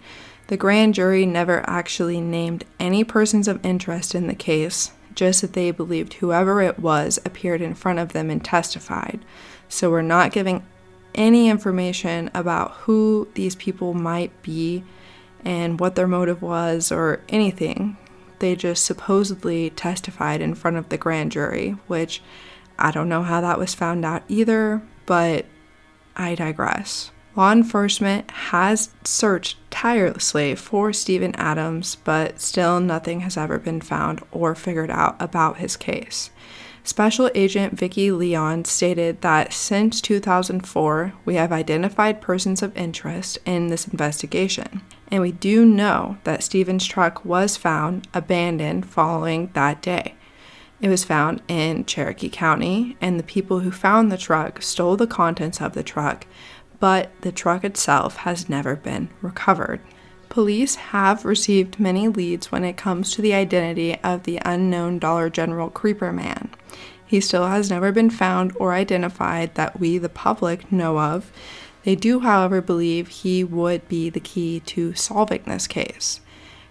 The 0.49 0.57
grand 0.57 0.95
jury 0.95 1.27
never 1.27 1.69
actually 1.69 2.21
named 2.21 2.65
any 2.79 3.03
persons 3.03 3.49
of 3.49 3.65
interest 3.67 4.15
in 4.15 4.29
the 4.29 4.35
case, 4.35 4.93
just 5.15 5.41
that 5.41 5.55
they 5.55 5.73
believed 5.73 6.15
whoever 6.15 6.61
it 6.61 6.79
was 6.79 7.19
appeared 7.25 7.61
in 7.61 7.75
front 7.75 7.99
of 7.99 8.13
them 8.13 8.31
and 8.31 8.45
testified. 8.45 9.25
So 9.69 9.91
we're 9.91 10.03
not 10.03 10.33
giving 10.33 10.65
any 11.17 11.49
information 11.49 12.31
about 12.33 12.73
who 12.73 13.27
these 13.35 13.57
people 13.57 13.95
might 13.95 14.31
be 14.43 14.85
and 15.45 15.81
what 15.81 15.97
their 15.97 16.07
motive 16.07 16.43
was 16.43 16.93
or 16.93 17.21
anything. 17.29 17.97
They 18.39 18.57
just 18.57 18.85
supposedly 18.85 19.71
testified 19.71 20.41
in 20.41 20.55
front 20.55 20.77
of 20.77 20.89
the 20.89 20.99
grand 20.99 21.33
jury, 21.33 21.77
which 21.87 22.23
I 22.79 22.91
don't 22.91 23.09
know 23.09 23.23
how 23.23 23.41
that 23.41 23.59
was 23.59 23.75
found 23.75 24.05
out 24.05 24.23
either, 24.29 24.83
but 25.07 25.47
I 26.17 26.35
digress. 26.35 27.11
Law 27.35 27.53
enforcement 27.53 28.31
has 28.31 28.91
searched 29.05 29.59
tirelessly 29.71 30.55
for 30.55 30.93
Stephen 30.93 31.35
Adams, 31.37 31.97
but 31.97 32.41
still 32.41 32.81
nothing 32.81 33.21
has 33.21 33.37
ever 33.37 33.59
been 33.59 33.81
found 33.81 34.23
or 34.33 34.55
figured 34.55 34.91
out 34.91 35.17
about 35.21 35.59
his 35.59 35.77
case. 35.77 36.31
Special 36.87 37.29
Agent 37.35 37.77
Vicki 37.77 38.13
Leon 38.13 38.65
stated 38.65 39.21
that 39.23 39.53
since 39.53 40.01
2004, 40.01 41.15
we 41.25 41.35
have 41.35 41.51
identified 41.51 42.21
persons 42.21 42.63
of 42.63 42.77
interest 42.77 43.39
in 43.45 43.67
this 43.67 43.89
investigation, 43.89 44.83
and 45.11 45.21
we 45.21 45.33
do 45.33 45.65
know 45.65 46.17
that 46.23 46.45
Steven's 46.45 46.87
truck 46.87 47.25
was 47.25 47.57
found 47.57 48.07
abandoned 48.15 48.87
following 48.87 49.51
that 49.55 49.83
day. 49.83 50.15
It 50.81 50.89
was 50.89 51.03
found 51.03 51.43
in 51.49 51.87
Cherokee 51.87 52.29
County, 52.29 52.97
and 53.01 53.19
the 53.19 53.25
people 53.25 53.61
who 53.61 53.73
found 53.73 54.13
the 54.13 54.17
truck 54.17 54.63
stole 54.63 54.97
the 54.97 55.09
contents 55.09 55.61
of 55.61 55.73
the 55.73 55.83
truck, 55.83 56.25
but 56.79 57.11
the 57.23 57.33
truck 57.33 57.65
itself 57.65 58.19
has 58.19 58.49
never 58.49 58.77
been 58.77 59.09
recovered. 59.23 59.81
Police 60.37 60.75
have 60.75 61.25
received 61.25 61.81
many 61.81 62.09
leads 62.09 62.53
when 62.53 62.63
it 62.63 62.77
comes 62.77 63.11
to 63.13 63.23
the 63.23 63.33
identity 63.33 63.97
of 64.05 64.25
the 64.25 64.39
unknown 64.45 64.99
Dollar 64.99 65.31
General 65.31 65.71
Creeper 65.71 66.13
Man. 66.13 66.51
He 67.07 67.23
still 67.23 67.47
has 67.47 67.71
never 67.71 67.91
been 67.91 68.11
found 68.11 68.55
or 68.57 68.75
identified 68.75 69.55
that 69.55 69.81
we, 69.81 69.97
the 69.97 70.11
public, 70.11 70.71
know 70.71 70.99
of. 70.99 71.33
They 71.85 71.95
do, 71.95 72.21
however, 72.21 72.61
believe 72.61 73.09
he 73.09 73.45
would 73.45 73.89
be 73.89 74.11
the 74.11 74.21
key 74.21 74.61
to 74.67 74.93
solving 74.93 75.43
this 75.47 75.67
case. 75.67 76.21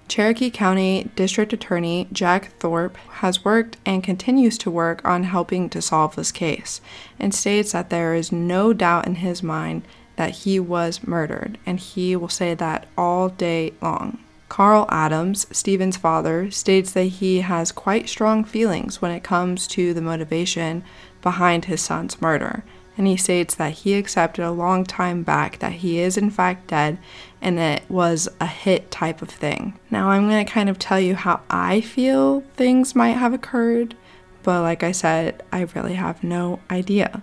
Cherokee 0.08 0.52
County 0.52 1.10
District 1.16 1.52
Attorney 1.52 2.08
Jack 2.12 2.52
Thorpe 2.60 2.98
has 3.14 3.44
worked 3.44 3.78
and 3.84 4.04
continues 4.04 4.60
to 4.60 4.70
work 4.70 5.04
on 5.04 5.24
helping 5.24 5.72
to 5.72 5.82
solve 5.82 6.16
this 6.16 6.32
case 6.32 6.82
and 7.20 7.34
states 7.34 7.72
that 7.72 7.90
there 7.90 8.14
is 8.14 8.32
no 8.32 8.74
doubt 8.74 9.08
in 9.08 9.16
his 9.16 9.42
mind 9.42 9.82
that 10.16 10.32
he 10.32 10.60
was 10.60 11.06
murdered, 11.06 11.58
and 11.66 11.80
he 11.80 12.16
will 12.16 12.30
say 12.30 12.54
that 12.54 12.88
all 12.98 13.30
day 13.30 13.74
long. 13.82 14.20
Carl 14.48 14.88
Adams, 14.90 15.48
Stephen's 15.52 15.98
father, 15.98 16.50
states 16.52 16.92
that 16.92 17.04
he 17.04 17.42
has 17.42 17.72
quite 17.72 18.08
strong 18.08 18.44
feelings 18.44 19.02
when 19.02 19.12
it 19.12 19.24
comes 19.24 19.68
to 19.68 19.94
the 19.94 20.02
motivation 20.02 20.84
behind 21.22 21.66
his 21.66 21.82
son's 21.82 22.22
murder, 22.22 22.64
and 22.98 23.08
he 23.08 23.18
states 23.18 23.56
that 23.56 23.74
he 23.74 23.96
accepted 23.96 24.46
a 24.46 24.52
long 24.52 24.86
time 24.86 25.24
back 25.24 25.60
that 25.60 25.74
he 25.74 26.00
is 26.00 26.18
in 26.18 26.30
fact 26.30 26.68
dead 26.68 26.98
and 27.42 27.60
it 27.60 27.84
was 27.90 28.30
a 28.40 28.48
hit 28.48 28.90
type 28.90 29.22
of 29.22 29.30
thing. 29.30 29.78
Now, 29.92 30.10
I'm 30.10 30.28
going 30.30 30.46
to 30.46 30.52
kind 30.52 30.70
of 30.70 30.80
tell 30.80 31.00
you 31.00 31.16
how 31.16 31.42
I 31.50 31.82
feel 31.82 32.42
things 32.56 32.96
might 32.96 33.12
have 33.12 33.34
occurred, 33.34 33.96
but 34.42 34.62
like 34.62 34.82
I 34.84 34.92
said, 34.92 35.44
I 35.52 35.62
really 35.76 35.94
have 35.94 36.24
no 36.24 36.60
idea. 36.72 37.22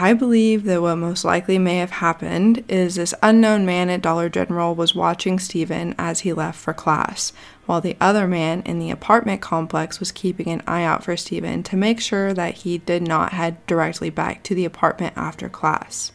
I 0.00 0.12
believe 0.12 0.62
that 0.62 0.80
what 0.80 0.94
most 0.94 1.24
likely 1.24 1.58
may 1.58 1.78
have 1.78 1.90
happened 1.90 2.62
is 2.68 2.94
this 2.94 3.14
unknown 3.20 3.66
man 3.66 3.90
at 3.90 4.00
Dollar 4.00 4.28
General 4.28 4.76
was 4.76 4.94
watching 4.94 5.40
Steven 5.40 5.96
as 5.98 6.20
he 6.20 6.32
left 6.32 6.60
for 6.60 6.72
class, 6.72 7.32
while 7.66 7.80
the 7.80 7.96
other 8.00 8.28
man 8.28 8.62
in 8.62 8.78
the 8.78 8.92
apartment 8.92 9.40
complex 9.40 9.98
was 9.98 10.12
keeping 10.12 10.50
an 10.50 10.62
eye 10.68 10.84
out 10.84 11.02
for 11.02 11.16
Steven 11.16 11.64
to 11.64 11.76
make 11.76 12.00
sure 12.00 12.32
that 12.32 12.58
he 12.58 12.78
did 12.78 13.02
not 13.02 13.32
head 13.32 13.66
directly 13.66 14.08
back 14.08 14.44
to 14.44 14.54
the 14.54 14.64
apartment 14.64 15.14
after 15.16 15.48
class. 15.48 16.12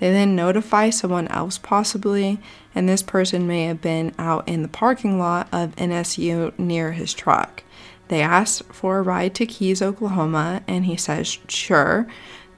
They 0.00 0.12
then 0.12 0.36
notify 0.36 0.90
someone 0.90 1.28
else, 1.28 1.56
possibly, 1.56 2.38
and 2.74 2.86
this 2.86 3.02
person 3.02 3.46
may 3.46 3.64
have 3.64 3.80
been 3.80 4.14
out 4.18 4.46
in 4.46 4.60
the 4.60 4.68
parking 4.68 5.18
lot 5.18 5.48
of 5.50 5.74
NSU 5.76 6.58
near 6.58 6.92
his 6.92 7.14
truck. 7.14 7.62
They 8.08 8.20
ask 8.20 8.70
for 8.70 8.98
a 8.98 9.02
ride 9.02 9.34
to 9.36 9.46
Keys, 9.46 9.80
Oklahoma, 9.80 10.62
and 10.68 10.84
he 10.84 10.98
says, 10.98 11.38
sure. 11.48 12.06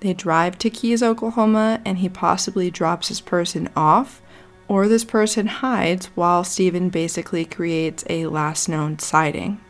They 0.00 0.14
drive 0.14 0.58
to 0.58 0.70
Keys, 0.70 1.02
Oklahoma, 1.02 1.80
and 1.84 1.98
he 1.98 2.08
possibly 2.08 2.70
drops 2.70 3.08
this 3.08 3.20
person 3.20 3.68
off, 3.76 4.20
or 4.68 4.88
this 4.88 5.04
person 5.04 5.46
hides 5.46 6.06
while 6.14 6.44
Steven 6.44 6.88
basically 6.90 7.44
creates 7.44 8.04
a 8.10 8.26
last 8.26 8.68
known 8.68 8.98
sighting. 8.98 9.60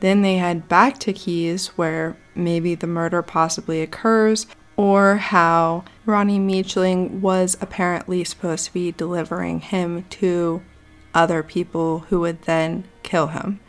Then 0.00 0.22
they 0.22 0.36
head 0.36 0.68
back 0.68 0.98
to 1.00 1.12
Keys, 1.12 1.68
where 1.68 2.16
maybe 2.34 2.74
the 2.74 2.86
murder 2.86 3.22
possibly 3.22 3.82
occurs, 3.82 4.46
or 4.76 5.16
how 5.16 5.84
Ronnie 6.06 6.38
Meachling 6.38 7.20
was 7.20 7.56
apparently 7.60 8.24
supposed 8.24 8.64
to 8.66 8.72
be 8.72 8.92
delivering 8.92 9.60
him 9.60 10.04
to 10.10 10.62
other 11.12 11.42
people 11.42 12.00
who 12.08 12.20
would 12.20 12.42
then 12.42 12.84
kill 13.02 13.28
him. 13.28 13.60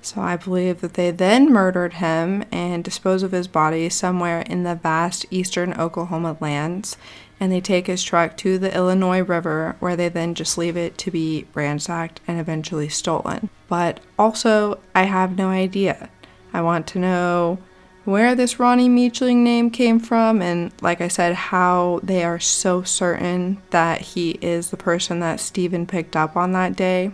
So 0.00 0.20
I 0.20 0.36
believe 0.36 0.80
that 0.80 0.94
they 0.94 1.10
then 1.10 1.52
murdered 1.52 1.94
him 1.94 2.44
and 2.50 2.84
dispose 2.84 3.22
of 3.22 3.32
his 3.32 3.48
body 3.48 3.88
somewhere 3.88 4.40
in 4.42 4.62
the 4.62 4.74
vast 4.74 5.26
eastern 5.30 5.74
Oklahoma 5.74 6.36
lands. 6.40 6.96
And 7.40 7.52
they 7.52 7.60
take 7.60 7.86
his 7.86 8.02
truck 8.02 8.36
to 8.38 8.58
the 8.58 8.74
Illinois 8.74 9.22
River, 9.22 9.76
where 9.78 9.94
they 9.94 10.08
then 10.08 10.34
just 10.34 10.58
leave 10.58 10.76
it 10.76 10.98
to 10.98 11.10
be 11.10 11.46
ransacked 11.54 12.20
and 12.26 12.40
eventually 12.40 12.88
stolen. 12.88 13.48
But 13.68 14.00
also, 14.18 14.80
I 14.94 15.04
have 15.04 15.38
no 15.38 15.48
idea. 15.48 16.10
I 16.52 16.62
want 16.62 16.88
to 16.88 16.98
know 16.98 17.58
where 18.04 18.34
this 18.34 18.58
Ronnie 18.58 18.88
Meachling 18.88 19.44
name 19.44 19.70
came 19.70 20.00
from, 20.00 20.40
and 20.40 20.72
like 20.80 21.00
I 21.00 21.08
said, 21.08 21.34
how 21.34 22.00
they 22.02 22.24
are 22.24 22.40
so 22.40 22.82
certain 22.82 23.60
that 23.70 24.00
he 24.00 24.30
is 24.40 24.70
the 24.70 24.76
person 24.76 25.20
that 25.20 25.40
Steven 25.40 25.86
picked 25.86 26.16
up 26.16 26.34
on 26.34 26.52
that 26.52 26.74
day. 26.74 27.12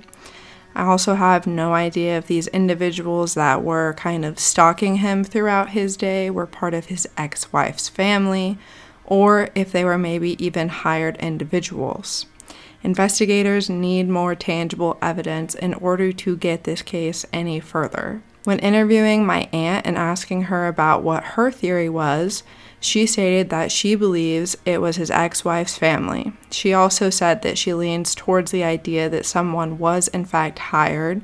I 0.74 0.84
also 0.84 1.14
have 1.14 1.46
no 1.46 1.72
idea 1.72 2.18
if 2.18 2.26
these 2.26 2.48
individuals 2.48 3.34
that 3.34 3.62
were 3.62 3.94
kind 3.96 4.24
of 4.24 4.40
stalking 4.40 4.96
him 4.96 5.22
throughout 5.22 5.70
his 5.70 5.96
day 5.96 6.30
were 6.30 6.46
part 6.46 6.74
of 6.74 6.87
his 6.87 7.08
ex 7.16 7.52
wife's 7.52 7.88
family, 7.88 8.58
or 9.04 9.50
if 9.54 9.70
they 9.70 9.84
were 9.84 9.98
maybe 9.98 10.42
even 10.44 10.68
hired 10.68 11.16
individuals. 11.18 12.26
Investigators 12.82 13.70
need 13.70 14.08
more 14.08 14.34
tangible 14.34 14.98
evidence 15.00 15.54
in 15.54 15.74
order 15.74 16.12
to 16.12 16.37
get 16.37 16.64
this 16.64 16.82
case 16.82 17.24
any 17.32 17.60
further. 17.60 18.22
When 18.44 18.59
interviewing 18.59 19.24
my 19.24 19.48
aunt 19.52 19.87
and 19.87 19.96
asking 19.96 20.42
her 20.42 20.66
about 20.66 21.02
what 21.02 21.24
her 21.24 21.50
theory 21.50 21.88
was, 21.88 22.42
she 22.78 23.07
stated 23.07 23.48
that 23.48 23.72
she 23.72 23.94
believes 23.94 24.57
it 24.66 24.83
was 24.83 24.96
his 24.96 25.11
ex 25.11 25.46
wife's 25.46 25.78
family. 25.78 26.35
She 26.50 26.74
also 26.74 27.09
said 27.09 27.40
that 27.40 27.57
she 27.57 27.72
leans 27.72 28.14
towards 28.14 28.50
the 28.50 28.62
idea 28.62 29.09
that 29.09 29.24
someone 29.24 29.78
was, 29.78 30.09
in 30.09 30.26
fact, 30.26 30.59
hired. 30.59 31.22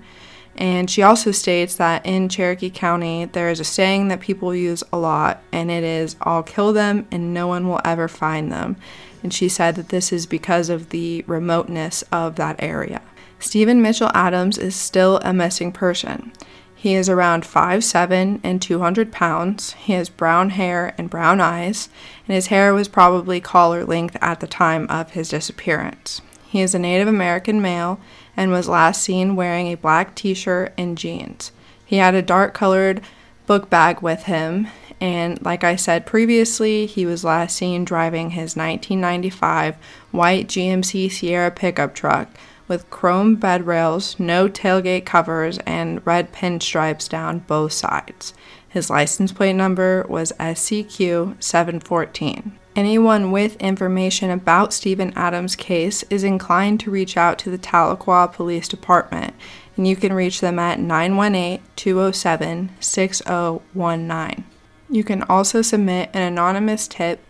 And 0.56 0.90
she 0.90 1.02
also 1.02 1.30
states 1.30 1.76
that 1.76 2.04
in 2.06 2.30
Cherokee 2.30 2.70
County, 2.70 3.26
there 3.26 3.50
is 3.50 3.60
a 3.60 3.64
saying 3.64 4.08
that 4.08 4.20
people 4.20 4.54
use 4.54 4.82
a 4.90 4.98
lot, 4.98 5.42
and 5.52 5.70
it 5.70 5.84
is, 5.84 6.16
I'll 6.22 6.42
kill 6.42 6.72
them 6.72 7.06
and 7.10 7.34
no 7.34 7.46
one 7.46 7.68
will 7.68 7.80
ever 7.84 8.08
find 8.08 8.50
them. 8.50 8.76
And 9.22 9.32
she 9.32 9.50
said 9.50 9.76
that 9.76 9.90
this 9.90 10.12
is 10.12 10.24
because 10.24 10.70
of 10.70 10.88
the 10.88 11.22
remoteness 11.26 12.02
of 12.10 12.36
that 12.36 12.56
area. 12.58 13.02
Stephen 13.38 13.82
Mitchell 13.82 14.10
Adams 14.14 14.56
is 14.56 14.74
still 14.74 15.18
a 15.18 15.32
missing 15.32 15.72
person. 15.72 16.32
He 16.80 16.94
is 16.94 17.10
around 17.10 17.44
5'7 17.44 18.40
and 18.42 18.62
200 18.62 19.12
pounds. 19.12 19.74
He 19.74 19.92
has 19.92 20.08
brown 20.08 20.48
hair 20.48 20.94
and 20.96 21.10
brown 21.10 21.38
eyes, 21.38 21.90
and 22.26 22.34
his 22.34 22.46
hair 22.46 22.72
was 22.72 22.88
probably 22.88 23.38
collar 23.38 23.84
length 23.84 24.16
at 24.22 24.40
the 24.40 24.46
time 24.46 24.86
of 24.88 25.10
his 25.10 25.28
disappearance. 25.28 26.22
He 26.48 26.62
is 26.62 26.74
a 26.74 26.78
Native 26.78 27.06
American 27.06 27.60
male 27.60 28.00
and 28.34 28.50
was 28.50 28.66
last 28.66 29.02
seen 29.02 29.36
wearing 29.36 29.66
a 29.66 29.74
black 29.74 30.14
t 30.14 30.32
shirt 30.32 30.72
and 30.78 30.96
jeans. 30.96 31.52
He 31.84 31.96
had 31.96 32.14
a 32.14 32.22
dark 32.22 32.54
colored 32.54 33.02
book 33.46 33.68
bag 33.68 34.00
with 34.00 34.22
him, 34.22 34.68
and 35.02 35.38
like 35.44 35.62
I 35.62 35.76
said 35.76 36.06
previously, 36.06 36.86
he 36.86 37.04
was 37.04 37.24
last 37.24 37.58
seen 37.58 37.84
driving 37.84 38.30
his 38.30 38.56
1995 38.56 39.76
white 40.12 40.48
GMC 40.48 41.12
Sierra 41.12 41.50
pickup 41.50 41.94
truck 41.94 42.30
with 42.70 42.88
chrome 42.88 43.34
bed 43.34 43.66
rails, 43.66 44.18
no 44.18 44.48
tailgate 44.48 45.04
covers, 45.04 45.58
and 45.66 46.06
red 46.06 46.32
pinstripes 46.32 47.08
down 47.08 47.40
both 47.40 47.72
sides. 47.72 48.32
His 48.68 48.88
license 48.88 49.32
plate 49.32 49.54
number 49.54 50.06
was 50.08 50.32
SCQ 50.38 51.42
714. 51.42 52.52
Anyone 52.76 53.32
with 53.32 53.56
information 53.56 54.30
about 54.30 54.72
Stephen 54.72 55.12
Adams' 55.16 55.56
case 55.56 56.04
is 56.04 56.22
inclined 56.22 56.78
to 56.80 56.90
reach 56.92 57.16
out 57.16 57.36
to 57.40 57.50
the 57.50 57.58
Tahlequah 57.58 58.32
Police 58.32 58.68
Department, 58.68 59.34
and 59.76 59.88
you 59.88 59.96
can 59.96 60.12
reach 60.12 60.40
them 60.40 60.60
at 60.60 60.78
918 60.78 61.60
207 61.74 62.70
6019. 62.78 64.44
You 64.88 65.02
can 65.02 65.24
also 65.24 65.62
submit 65.62 66.10
an 66.12 66.22
anonymous 66.22 66.86
tip 66.86 67.24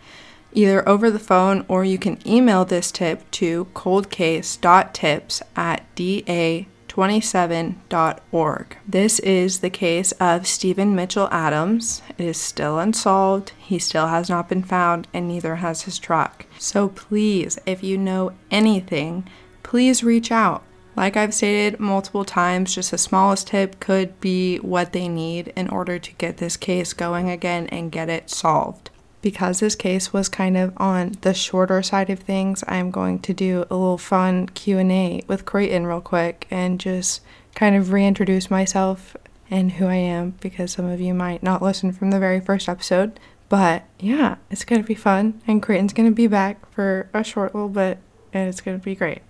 either 0.53 0.87
over 0.87 1.09
the 1.09 1.19
phone 1.19 1.65
or 1.67 1.83
you 1.85 1.97
can 1.97 2.19
email 2.25 2.63
this 2.65 2.91
tip 2.91 3.29
to 3.31 3.65
coldcase.tips 3.73 5.41
at 5.55 5.95
da27.org. 5.95 8.77
This 8.87 9.19
is 9.19 9.59
the 9.59 9.69
case 9.69 10.11
of 10.13 10.47
Stephen 10.47 10.95
Mitchell 10.95 11.27
Adams. 11.31 12.01
It 12.17 12.25
is 12.25 12.37
still 12.37 12.79
unsolved. 12.79 13.51
He 13.57 13.77
still 13.79 14.07
has 14.07 14.29
not 14.29 14.47
been 14.49 14.63
found, 14.63 15.07
and 15.13 15.27
neither 15.27 15.57
has 15.57 15.83
his 15.83 15.99
truck. 15.99 16.45
So 16.57 16.89
please, 16.89 17.59
if 17.65 17.83
you 17.83 17.97
know 17.97 18.31
anything, 18.49 19.27
please 19.63 20.03
reach 20.03 20.31
out. 20.31 20.63
Like 20.93 21.15
I've 21.15 21.33
stated 21.33 21.79
multiple 21.79 22.25
times, 22.25 22.75
just 22.75 22.91
the 22.91 22.97
smallest 22.97 23.47
tip 23.47 23.79
could 23.79 24.19
be 24.19 24.57
what 24.57 24.91
they 24.91 25.07
need 25.07 25.53
in 25.55 25.69
order 25.69 25.97
to 25.97 26.13
get 26.15 26.35
this 26.37 26.57
case 26.57 26.91
going 26.91 27.29
again 27.29 27.67
and 27.67 27.93
get 27.93 28.09
it 28.09 28.29
solved 28.29 28.90
because 29.21 29.59
this 29.59 29.75
case 29.75 30.11
was 30.11 30.29
kind 30.29 30.57
of 30.57 30.73
on 30.77 31.13
the 31.21 31.33
shorter 31.33 31.81
side 31.83 32.09
of 32.09 32.19
things, 32.19 32.63
I'm 32.67 32.91
going 32.91 33.19
to 33.19 33.33
do 33.33 33.65
a 33.69 33.75
little 33.75 33.97
fun 33.97 34.47
Q&A 34.47 35.23
with 35.27 35.45
Creighton 35.45 35.85
real 35.85 36.01
quick 36.01 36.47
and 36.49 36.79
just 36.79 37.21
kind 37.55 37.75
of 37.75 37.91
reintroduce 37.91 38.49
myself 38.49 39.15
and 39.49 39.73
who 39.73 39.85
I 39.85 39.95
am 39.95 40.35
because 40.39 40.71
some 40.71 40.85
of 40.85 41.01
you 41.01 41.13
might 41.13 41.43
not 41.43 41.61
listen 41.61 41.91
from 41.91 42.11
the 42.11 42.19
very 42.19 42.39
first 42.39 42.69
episode. 42.69 43.19
But 43.49 43.83
yeah, 43.99 44.37
it's 44.49 44.63
going 44.63 44.81
to 44.81 44.87
be 44.87 44.95
fun 44.95 45.41
and 45.45 45.61
Creighton's 45.61 45.93
going 45.93 46.09
to 46.09 46.15
be 46.15 46.27
back 46.27 46.71
for 46.71 47.09
a 47.13 47.23
short 47.23 47.53
little 47.53 47.69
bit 47.69 47.99
and 48.33 48.47
it's 48.47 48.61
going 48.61 48.79
to 48.79 48.83
be 48.83 48.95
great. 48.95 49.21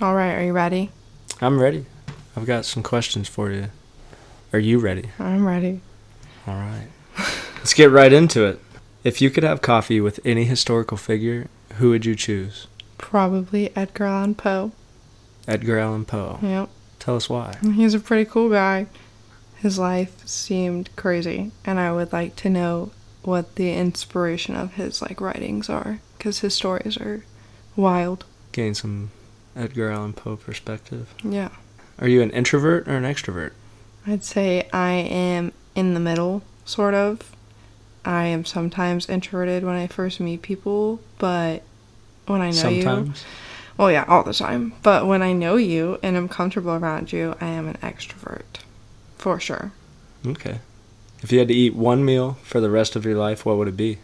All 0.00 0.14
right, 0.14 0.32
are 0.32 0.42
you 0.42 0.52
ready? 0.52 0.90
I'm 1.40 1.60
ready. 1.60 1.84
I've 2.34 2.46
got 2.46 2.64
some 2.64 2.82
questions 2.82 3.28
for 3.28 3.50
you. 3.50 3.68
Are 4.52 4.58
you 4.58 4.78
ready? 4.78 5.10
I'm 5.18 5.46
ready. 5.46 5.80
All 6.46 6.54
right. 6.54 6.88
Let's 7.56 7.74
get 7.74 7.90
right 7.90 8.12
into 8.12 8.44
it. 8.44 8.60
If 9.06 9.20
you 9.20 9.30
could 9.30 9.44
have 9.44 9.62
coffee 9.62 10.00
with 10.00 10.18
any 10.24 10.46
historical 10.46 10.96
figure, 10.96 11.46
who 11.74 11.90
would 11.90 12.04
you 12.04 12.16
choose? 12.16 12.66
Probably 12.98 13.70
Edgar 13.76 14.06
Allan 14.06 14.34
Poe. 14.34 14.72
Edgar 15.46 15.78
Allan 15.78 16.04
Poe. 16.04 16.40
Yep. 16.42 16.68
Tell 16.98 17.14
us 17.14 17.30
why. 17.30 17.54
He's 17.62 17.94
a 17.94 18.00
pretty 18.00 18.28
cool 18.28 18.50
guy. 18.50 18.86
His 19.58 19.78
life 19.78 20.26
seemed 20.26 20.90
crazy, 20.96 21.52
and 21.64 21.78
I 21.78 21.92
would 21.92 22.12
like 22.12 22.34
to 22.34 22.50
know 22.50 22.90
what 23.22 23.54
the 23.54 23.72
inspiration 23.74 24.56
of 24.56 24.74
his 24.74 25.00
like 25.00 25.20
writings 25.20 25.70
are 25.70 26.00
because 26.18 26.40
his 26.40 26.54
stories 26.54 26.96
are 26.96 27.24
wild. 27.76 28.24
Gain 28.50 28.74
some 28.74 29.12
Edgar 29.54 29.88
Allan 29.92 30.14
Poe 30.14 30.34
perspective. 30.34 31.14
Yeah. 31.22 31.50
Are 32.00 32.08
you 32.08 32.22
an 32.22 32.30
introvert 32.30 32.88
or 32.88 32.96
an 32.96 33.04
extrovert? 33.04 33.52
I'd 34.04 34.24
say 34.24 34.68
I 34.72 34.94
am 34.94 35.52
in 35.76 35.94
the 35.94 36.00
middle, 36.00 36.42
sort 36.64 36.94
of. 36.94 37.35
I 38.06 38.26
am 38.26 38.44
sometimes 38.44 39.08
introverted 39.08 39.64
when 39.64 39.74
I 39.74 39.88
first 39.88 40.20
meet 40.20 40.40
people, 40.40 41.00
but 41.18 41.62
when 42.26 42.40
I 42.40 42.46
know 42.46 42.52
Sometimes. 42.52 43.22
you, 43.22 43.26
well, 43.76 43.90
yeah, 43.90 44.04
all 44.06 44.22
the 44.22 44.32
time. 44.32 44.72
But 44.82 45.06
when 45.06 45.22
I 45.22 45.32
know 45.32 45.56
you 45.56 45.98
and 46.02 46.16
I'm 46.16 46.28
comfortable 46.28 46.72
around 46.72 47.12
you, 47.12 47.34
I 47.40 47.48
am 47.48 47.66
an 47.66 47.76
extrovert, 47.82 48.60
for 49.18 49.40
sure. 49.40 49.72
Okay. 50.24 50.60
If 51.22 51.32
you 51.32 51.40
had 51.40 51.48
to 51.48 51.54
eat 51.54 51.74
one 51.74 52.04
meal 52.04 52.38
for 52.42 52.60
the 52.60 52.70
rest 52.70 52.94
of 52.94 53.04
your 53.04 53.16
life, 53.16 53.44
what 53.44 53.56
would 53.56 53.68
it 53.68 53.76
be? 53.76 53.98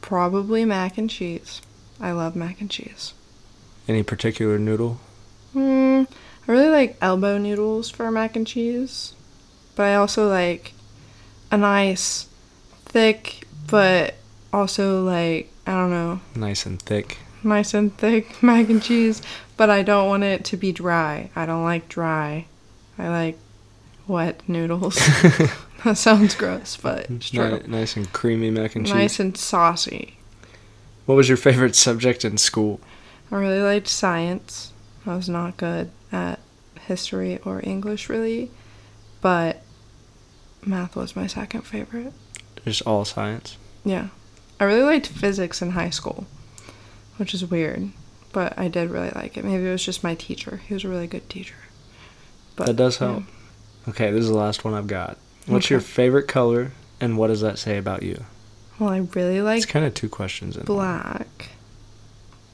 Probably 0.00 0.64
mac 0.64 0.98
and 0.98 1.08
cheese. 1.08 1.62
I 2.00 2.12
love 2.12 2.36
mac 2.36 2.60
and 2.60 2.70
cheese. 2.70 3.14
Any 3.88 4.02
particular 4.02 4.58
noodle? 4.58 5.00
Hmm, 5.54 6.02
I 6.46 6.52
really 6.52 6.68
like 6.68 6.96
elbow 7.00 7.38
noodles 7.38 7.88
for 7.88 8.10
mac 8.10 8.36
and 8.36 8.46
cheese, 8.46 9.14
but 9.76 9.84
I 9.84 9.94
also 9.94 10.28
like 10.28 10.74
a 11.50 11.56
nice, 11.56 12.26
thick, 12.94 13.46
but 13.68 14.14
also 14.52 15.02
like 15.02 15.50
I 15.66 15.72
don't 15.72 15.90
know, 15.90 16.20
Nice 16.36 16.64
and 16.64 16.80
thick. 16.80 17.18
nice 17.42 17.74
and 17.74 17.94
thick 17.96 18.40
mac 18.42 18.70
and 18.70 18.82
cheese. 18.82 19.20
But 19.56 19.68
I 19.70 19.82
don't 19.82 20.08
want 20.08 20.22
it 20.24 20.44
to 20.46 20.56
be 20.56 20.72
dry. 20.72 21.30
I 21.36 21.44
don't 21.46 21.62
like 21.64 21.88
dry. 21.88 22.46
I 22.98 23.08
like 23.08 23.38
wet 24.08 24.40
noodles. 24.48 24.96
that 25.84 25.96
sounds 25.96 26.34
gross, 26.34 26.76
but 26.76 27.10
it's 27.10 27.30
true. 27.30 27.58
Ni- 27.60 27.66
nice 27.68 27.96
and 27.96 28.12
creamy 28.12 28.50
mac 28.50 28.74
and 28.76 28.86
cheese. 28.86 28.94
Nice 28.94 29.20
and 29.20 29.36
saucy. 29.36 30.16
What 31.06 31.16
was 31.16 31.28
your 31.28 31.36
favorite 31.36 31.74
subject 31.76 32.24
in 32.24 32.38
school? 32.38 32.80
I 33.30 33.36
really 33.36 33.60
liked 33.60 33.88
science. 33.88 34.72
I 35.06 35.14
was 35.16 35.28
not 35.28 35.56
good 35.56 35.90
at 36.12 36.38
history 36.80 37.38
or 37.44 37.60
English 37.62 38.08
really, 38.08 38.50
but 39.20 39.62
math 40.64 40.96
was 40.96 41.14
my 41.16 41.26
second 41.26 41.62
favorite. 41.62 42.12
Just 42.64 42.82
all 42.82 43.04
science. 43.04 43.56
Yeah. 43.84 44.08
I 44.60 44.64
really 44.64 44.82
liked 44.82 45.08
physics 45.08 45.60
in 45.60 45.72
high 45.72 45.90
school, 45.90 46.26
which 47.16 47.34
is 47.34 47.44
weird, 47.44 47.90
but 48.32 48.56
I 48.58 48.68
did 48.68 48.90
really 48.90 49.10
like 49.10 49.36
it. 49.36 49.44
Maybe 49.44 49.66
it 49.66 49.72
was 49.72 49.84
just 49.84 50.04
my 50.04 50.14
teacher. 50.14 50.58
He 50.66 50.74
was 50.74 50.84
a 50.84 50.88
really 50.88 51.06
good 51.06 51.28
teacher. 51.28 51.56
But 52.56 52.66
that 52.66 52.76
does 52.76 53.00
yeah. 53.00 53.08
help. 53.08 53.24
Okay, 53.88 54.10
this 54.10 54.22
is 54.22 54.30
the 54.30 54.36
last 54.36 54.64
one 54.64 54.74
I've 54.74 54.86
got. 54.86 55.18
What's 55.46 55.68
your 55.68 55.80
favorite 55.80 56.28
color 56.28 56.72
and 57.00 57.18
what 57.18 57.26
does 57.26 57.42
that 57.42 57.58
say 57.58 57.76
about 57.76 58.02
you? 58.02 58.24
Well, 58.78 58.90
I 58.90 58.98
really 58.98 59.42
like 59.42 59.58
it's 59.58 59.66
kind 59.66 59.84
of 59.84 59.94
two 59.94 60.08
questions 60.08 60.56
in 60.56 60.60
one. 60.60 60.76
black, 60.76 61.50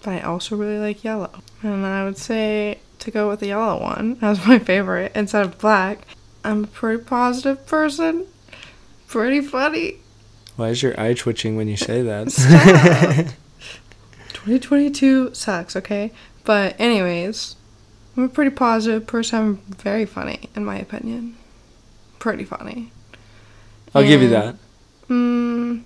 but 0.03 0.11
I 0.11 0.21
also 0.21 0.57
really 0.57 0.79
like 0.79 1.05
yellow. 1.05 1.43
And 1.63 1.87
I 1.87 2.05
would 2.05 2.19
say 2.19 2.81
to 2.99 3.11
go 3.11 3.29
with 3.29 3.41
the 3.41 3.49
yellow 3.49 3.81
one 3.81 4.19
as 4.21 4.45
my 4.47 4.59
favorite 4.59 5.13
instead 5.15 5.45
of 5.45 5.59
black. 5.59 6.01
I'm 6.43 6.65
a 6.65 6.67
pretty 6.67 7.05
positive 7.05 7.67
person. 7.67 8.27
Pretty 9.11 9.41
funny. 9.41 9.97
Why 10.55 10.69
is 10.69 10.85
your 10.85 10.99
eye 10.99 11.15
twitching 11.15 11.57
when 11.57 11.67
you 11.67 11.77
say 11.77 12.01
that? 12.03 12.29
2022 14.29 15.35
sucks, 15.35 15.75
okay? 15.75 16.13
But, 16.45 16.77
anyways, 16.79 17.57
I'm 18.17 18.23
a 18.23 18.29
pretty 18.29 18.53
positive 18.53 19.09
person. 19.09 19.39
I'm 19.41 19.57
very 19.79 20.07
funny, 20.07 20.49
in 20.55 20.65
my 20.65 20.79
opinion. 20.79 21.37
Pretty 22.21 22.45
funny. 22.45 22.93
I'll 23.97 24.05
give 24.07 24.23
you 24.23 24.29
that. 24.29 24.55
Mm, 25.09 25.83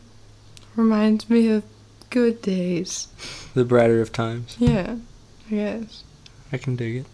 reminds 0.76 1.30
me 1.30 1.48
of 1.48 1.64
good 2.10 2.42
days. 2.42 3.08
The 3.54 3.64
brighter 3.64 4.02
of 4.02 4.12
times. 4.12 4.56
Yeah, 4.58 4.96
I 5.50 5.54
guess. 5.54 6.04
I 6.52 6.58
can 6.58 6.76
dig 6.76 6.96
it. 6.96 7.06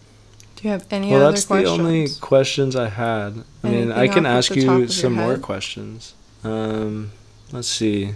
Do 0.61 0.69
you 0.69 0.73
have 0.73 0.85
any 0.91 1.11
well, 1.11 1.23
other 1.23 1.33
that's 1.33 1.47
the 1.47 1.65
only 1.65 2.07
questions 2.21 2.77
I 2.77 2.91
had. 2.91 3.45
I 3.65 3.69
mean, 3.69 3.75
Anything 3.75 3.93
I 3.93 4.09
can 4.09 4.27
ask 4.27 4.55
you 4.55 4.89
some 4.89 5.15
more 5.15 5.39
questions. 5.39 6.15
Um, 6.45 7.13
let's 7.51 7.67
see. 7.67 8.13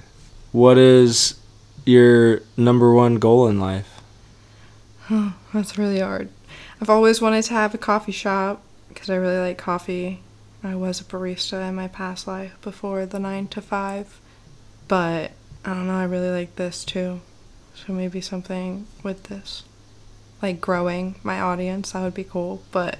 What 0.52 0.76
is 0.76 1.40
your 1.86 2.42
number 2.54 2.92
one 2.92 3.14
goal 3.14 3.48
in 3.48 3.58
life? 3.58 4.02
Oh, 5.10 5.34
that's 5.54 5.78
really 5.78 6.00
hard. 6.00 6.28
I've 6.82 6.90
always 6.90 7.22
wanted 7.22 7.44
to 7.44 7.54
have 7.54 7.72
a 7.72 7.78
coffee 7.78 8.12
shop 8.12 8.62
because 8.90 9.08
I 9.08 9.16
really 9.16 9.38
like 9.38 9.56
coffee. 9.56 10.20
I 10.62 10.74
was 10.74 11.00
a 11.00 11.04
barista 11.04 11.66
in 11.66 11.74
my 11.74 11.88
past 11.88 12.26
life 12.26 12.60
before 12.60 13.06
the 13.06 13.18
9 13.18 13.48
to 13.48 13.62
5. 13.62 14.20
But 14.86 15.32
I 15.64 15.70
don't 15.70 15.86
know, 15.86 15.96
I 15.96 16.04
really 16.04 16.28
like 16.30 16.56
this 16.56 16.84
too. 16.84 17.22
So 17.74 17.94
maybe 17.94 18.20
something 18.20 18.86
with 19.02 19.24
this. 19.24 19.62
Like 20.44 20.60
growing 20.60 21.16
my 21.22 21.40
audience, 21.40 21.92
that 21.92 22.02
would 22.02 22.12
be 22.12 22.22
cool. 22.22 22.60
But 22.70 22.98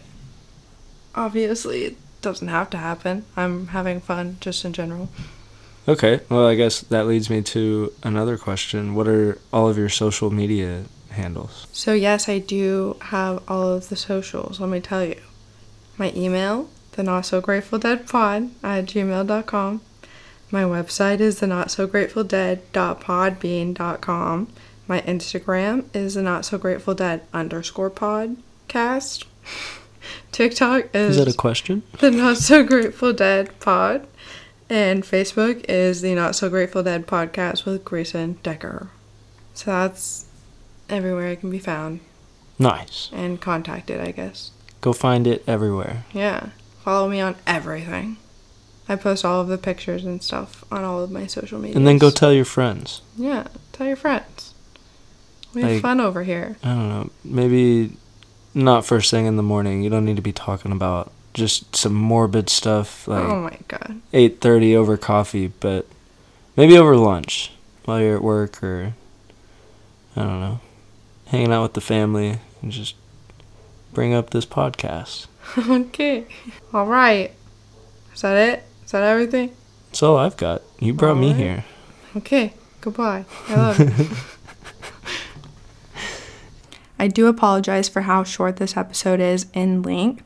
obviously, 1.15 1.85
it 1.85 1.99
doesn't 2.23 2.49
have 2.49 2.71
to 2.71 2.79
happen. 2.79 3.27
I'm 3.37 3.67
having 3.67 4.01
fun 4.01 4.39
just 4.41 4.65
in 4.65 4.73
general. 4.73 5.11
Okay, 5.87 6.21
well, 6.31 6.47
I 6.47 6.55
guess 6.55 6.81
that 6.81 7.07
leads 7.07 7.29
me 7.29 7.43
to 7.43 7.93
another 8.03 8.39
question. 8.39 8.95
What 8.95 9.07
are 9.09 9.37
all 9.53 9.69
of 9.69 9.77
your 9.77 9.91
social 9.91 10.31
media 10.31 10.85
handles? 11.11 11.67
So, 11.71 11.93
yes, 11.93 12.31
I 12.31 12.39
do 12.39 12.97
have 13.03 13.43
all 13.47 13.75
of 13.75 13.91
the 13.91 13.97
socials. 13.97 14.59
Let 14.59 14.71
me 14.71 14.81
tell 14.81 15.05
you. 15.05 15.21
My 15.99 16.15
email, 16.17 16.71
the 16.93 17.03
not 17.03 17.27
so 17.27 17.43
grateful 17.43 17.79
dead 17.79 18.09
pod 18.09 18.53
at 18.63 18.87
gmail.com. 18.87 19.83
My 20.51 20.63
website 20.63 21.21
is 21.21 21.41
the 21.41 21.47
not 21.47 21.71
so 21.71 21.87
grateful 21.87 22.25
dead.podbean.com. 22.25 24.49
My 24.87 25.01
Instagram 25.03 25.85
is 25.95 26.15
the 26.15 26.23
not 26.23 26.45
so 26.45 26.59
grateful 26.59 26.95
dead 26.95 27.23
underscore 27.33 27.91
podcast. 27.91 29.25
TikTok 30.33 30.89
is, 30.95 31.17
Is 31.17 31.25
that 31.25 31.33
a 31.33 31.37
question? 31.37 31.83
the 32.01 32.11
not 32.11 32.37
so 32.37 32.63
grateful 32.63 33.13
dead 33.13 33.59
pod. 33.61 34.07
And 34.69 35.03
Facebook 35.05 35.65
is 35.69 36.01
the 36.01 36.15
not 36.15 36.35
so 36.35 36.49
grateful 36.49 36.83
dead 36.83 37.07
podcast 37.07 37.65
with 37.65 37.85
Gracen 37.85 38.37
Decker. 38.43 38.89
So 39.55 39.71
that's 39.71 40.27
everywhere 40.89 41.29
I 41.29 41.37
can 41.37 41.51
be 41.51 41.59
found 41.59 42.01
Nice. 42.59 43.11
and 43.13 43.41
contacted, 43.41 44.01
I 44.01 44.11
guess. 44.11 44.51
Go 44.81 44.93
find 44.93 45.27
it 45.27 45.45
everywhere. 45.47 46.05
Yeah. 46.13 46.49
Follow 46.83 47.09
me 47.09 47.21
on 47.21 47.37
everything. 47.47 48.17
I 48.89 48.97
post 48.97 49.25
all 49.25 49.41
of 49.41 49.49
the 49.49 49.57
pictures 49.59 50.05
and 50.05 50.23
stuff 50.23 50.65
on 50.71 50.83
all 50.85 51.03
of 51.03 51.11
my 51.11 51.27
social 51.27 51.59
media. 51.59 51.77
And 51.77 51.87
then 51.87 51.97
go 51.99 52.11
tell 52.11 52.33
your 52.35 52.45
friends. 52.45 53.01
Yeah, 53.17 53.47
tell 53.73 53.87
your 53.87 53.97
friends. 53.97 54.54
We 55.55 55.63
have 55.63 55.71
Like- 55.73 55.83
fun 55.83 56.01
over 56.01 56.23
here. 56.25 56.57
I 56.63 56.69
don't 56.69 56.89
know. 56.89 57.11
Maybe 57.25 57.93
not 58.55 58.85
first 58.85 59.11
thing 59.11 59.27
in 59.27 59.37
the 59.37 59.43
morning. 59.43 59.83
You 59.83 59.91
don't 59.91 60.05
need 60.05 60.17
to 60.17 60.23
be 60.23 60.33
talking 60.33 60.73
about 60.73 61.11
just 61.33 61.75
some 61.75 61.95
morbid 61.95 62.49
stuff 62.49 63.09
like 63.09 63.25
oh 63.25 63.41
my 63.41 63.59
god. 63.69 64.01
8:30 64.13 64.75
over 64.77 64.97
coffee, 64.97 65.49
but 65.61 65.87
maybe 66.57 66.79
over 66.79 66.97
lunch 66.97 67.53
while 67.85 68.01
you're 68.01 68.17
at 68.17 68.23
work 68.23 68.63
or 68.63 68.95
I 70.17 70.23
don't 70.23 70.41
know, 70.41 70.61
hanging 71.27 71.53
out 71.53 71.63
with 71.65 71.73
the 71.75 71.81
family 71.81 72.39
and 72.63 72.71
just 72.71 72.95
bring 73.93 74.15
up 74.15 74.31
this 74.31 74.47
podcast. 74.47 75.27
okay. 75.59 76.27
All 76.73 76.87
right. 76.87 77.33
Is 78.15 78.21
that 78.23 78.37
it? 78.37 78.63
Is 78.85 78.93
that 78.93 79.03
everything? 79.03 79.51
That's 79.91 80.03
all 80.05 80.17
I've 80.17 80.37
got. 80.37 80.63
You 80.79 80.95
brought 80.95 81.17
me 81.17 81.29
Alright. 81.33 81.41
here. 81.43 81.65
Okay. 82.17 82.53
Goodbye. 82.81 83.25
I 83.49 83.55
love 83.57 83.79
you. 83.81 84.07
I 87.05 87.09
do 87.09 87.27
apologize 87.27 87.87
for 87.87 88.01
how 88.01 88.25
short 88.25 88.57
this 88.57 88.79
episode 88.79 89.21
is 89.21 89.45
in 89.53 89.83
length. 89.83 90.25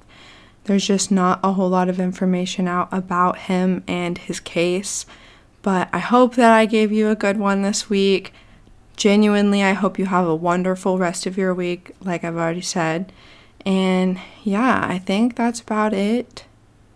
There's 0.62 0.86
just 0.86 1.10
not 1.10 1.40
a 1.42 1.54
whole 1.54 1.68
lot 1.68 1.88
of 1.88 1.98
information 1.98 2.68
out 2.68 2.88
about 2.92 3.36
him 3.36 3.82
and 3.88 4.16
his 4.16 4.38
case. 4.38 5.04
But 5.62 5.88
I 5.92 5.98
hope 5.98 6.36
that 6.36 6.52
I 6.52 6.66
gave 6.66 6.92
you 6.92 7.08
a 7.08 7.16
good 7.16 7.36
one 7.36 7.62
this 7.62 7.90
week. 7.90 8.32
Genuinely, 8.96 9.60
I 9.60 9.72
hope 9.72 9.98
you 9.98 10.06
have 10.06 10.28
a 10.28 10.36
wonderful 10.36 10.98
rest 10.98 11.26
of 11.26 11.36
your 11.36 11.52
week, 11.52 11.96
like 12.00 12.22
I've 12.22 12.36
already 12.36 12.60
said. 12.60 13.12
And 13.66 14.20
yeah, 14.44 14.86
I 14.88 14.98
think 14.98 15.34
that's 15.34 15.60
about 15.60 15.92
it. 15.92 16.44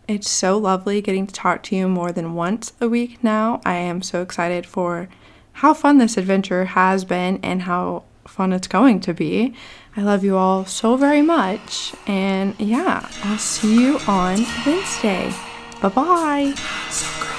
It's 0.07 0.31
so 0.31 0.59
lovely 0.59 1.03
getting 1.03 1.27
to 1.27 1.35
talk 1.35 1.65
to 1.65 1.75
you 1.75 1.89
more 1.89 2.13
than 2.13 2.35
once 2.35 2.73
a 2.81 2.89
week 2.89 3.25
now. 3.25 3.61
I 3.67 3.75
am 3.75 4.01
so 4.01 4.23
excited 4.23 4.65
for 4.65 5.09
how 5.55 5.75
fun 5.75 5.99
this 5.99 6.17
adventure 6.17 6.67
has 6.67 7.05
been 7.05 7.41
and 7.43 7.63
how 7.63 8.05
fun 8.27 8.53
it's 8.53 8.69
going 8.69 9.01
to 9.01 9.15
be. 9.15 9.55
I 9.97 10.03
love 10.03 10.25
you 10.25 10.37
all 10.37 10.65
so 10.65 10.97
very 10.97 11.23
much. 11.23 11.95
And 12.07 12.55
yeah, 12.59 13.09
I'll 13.25 13.39
see 13.39 13.83
you 13.83 13.99
on 14.07 14.45
Wednesday. 14.65 15.33
Bye 15.81 15.89
bye. 15.89 17.32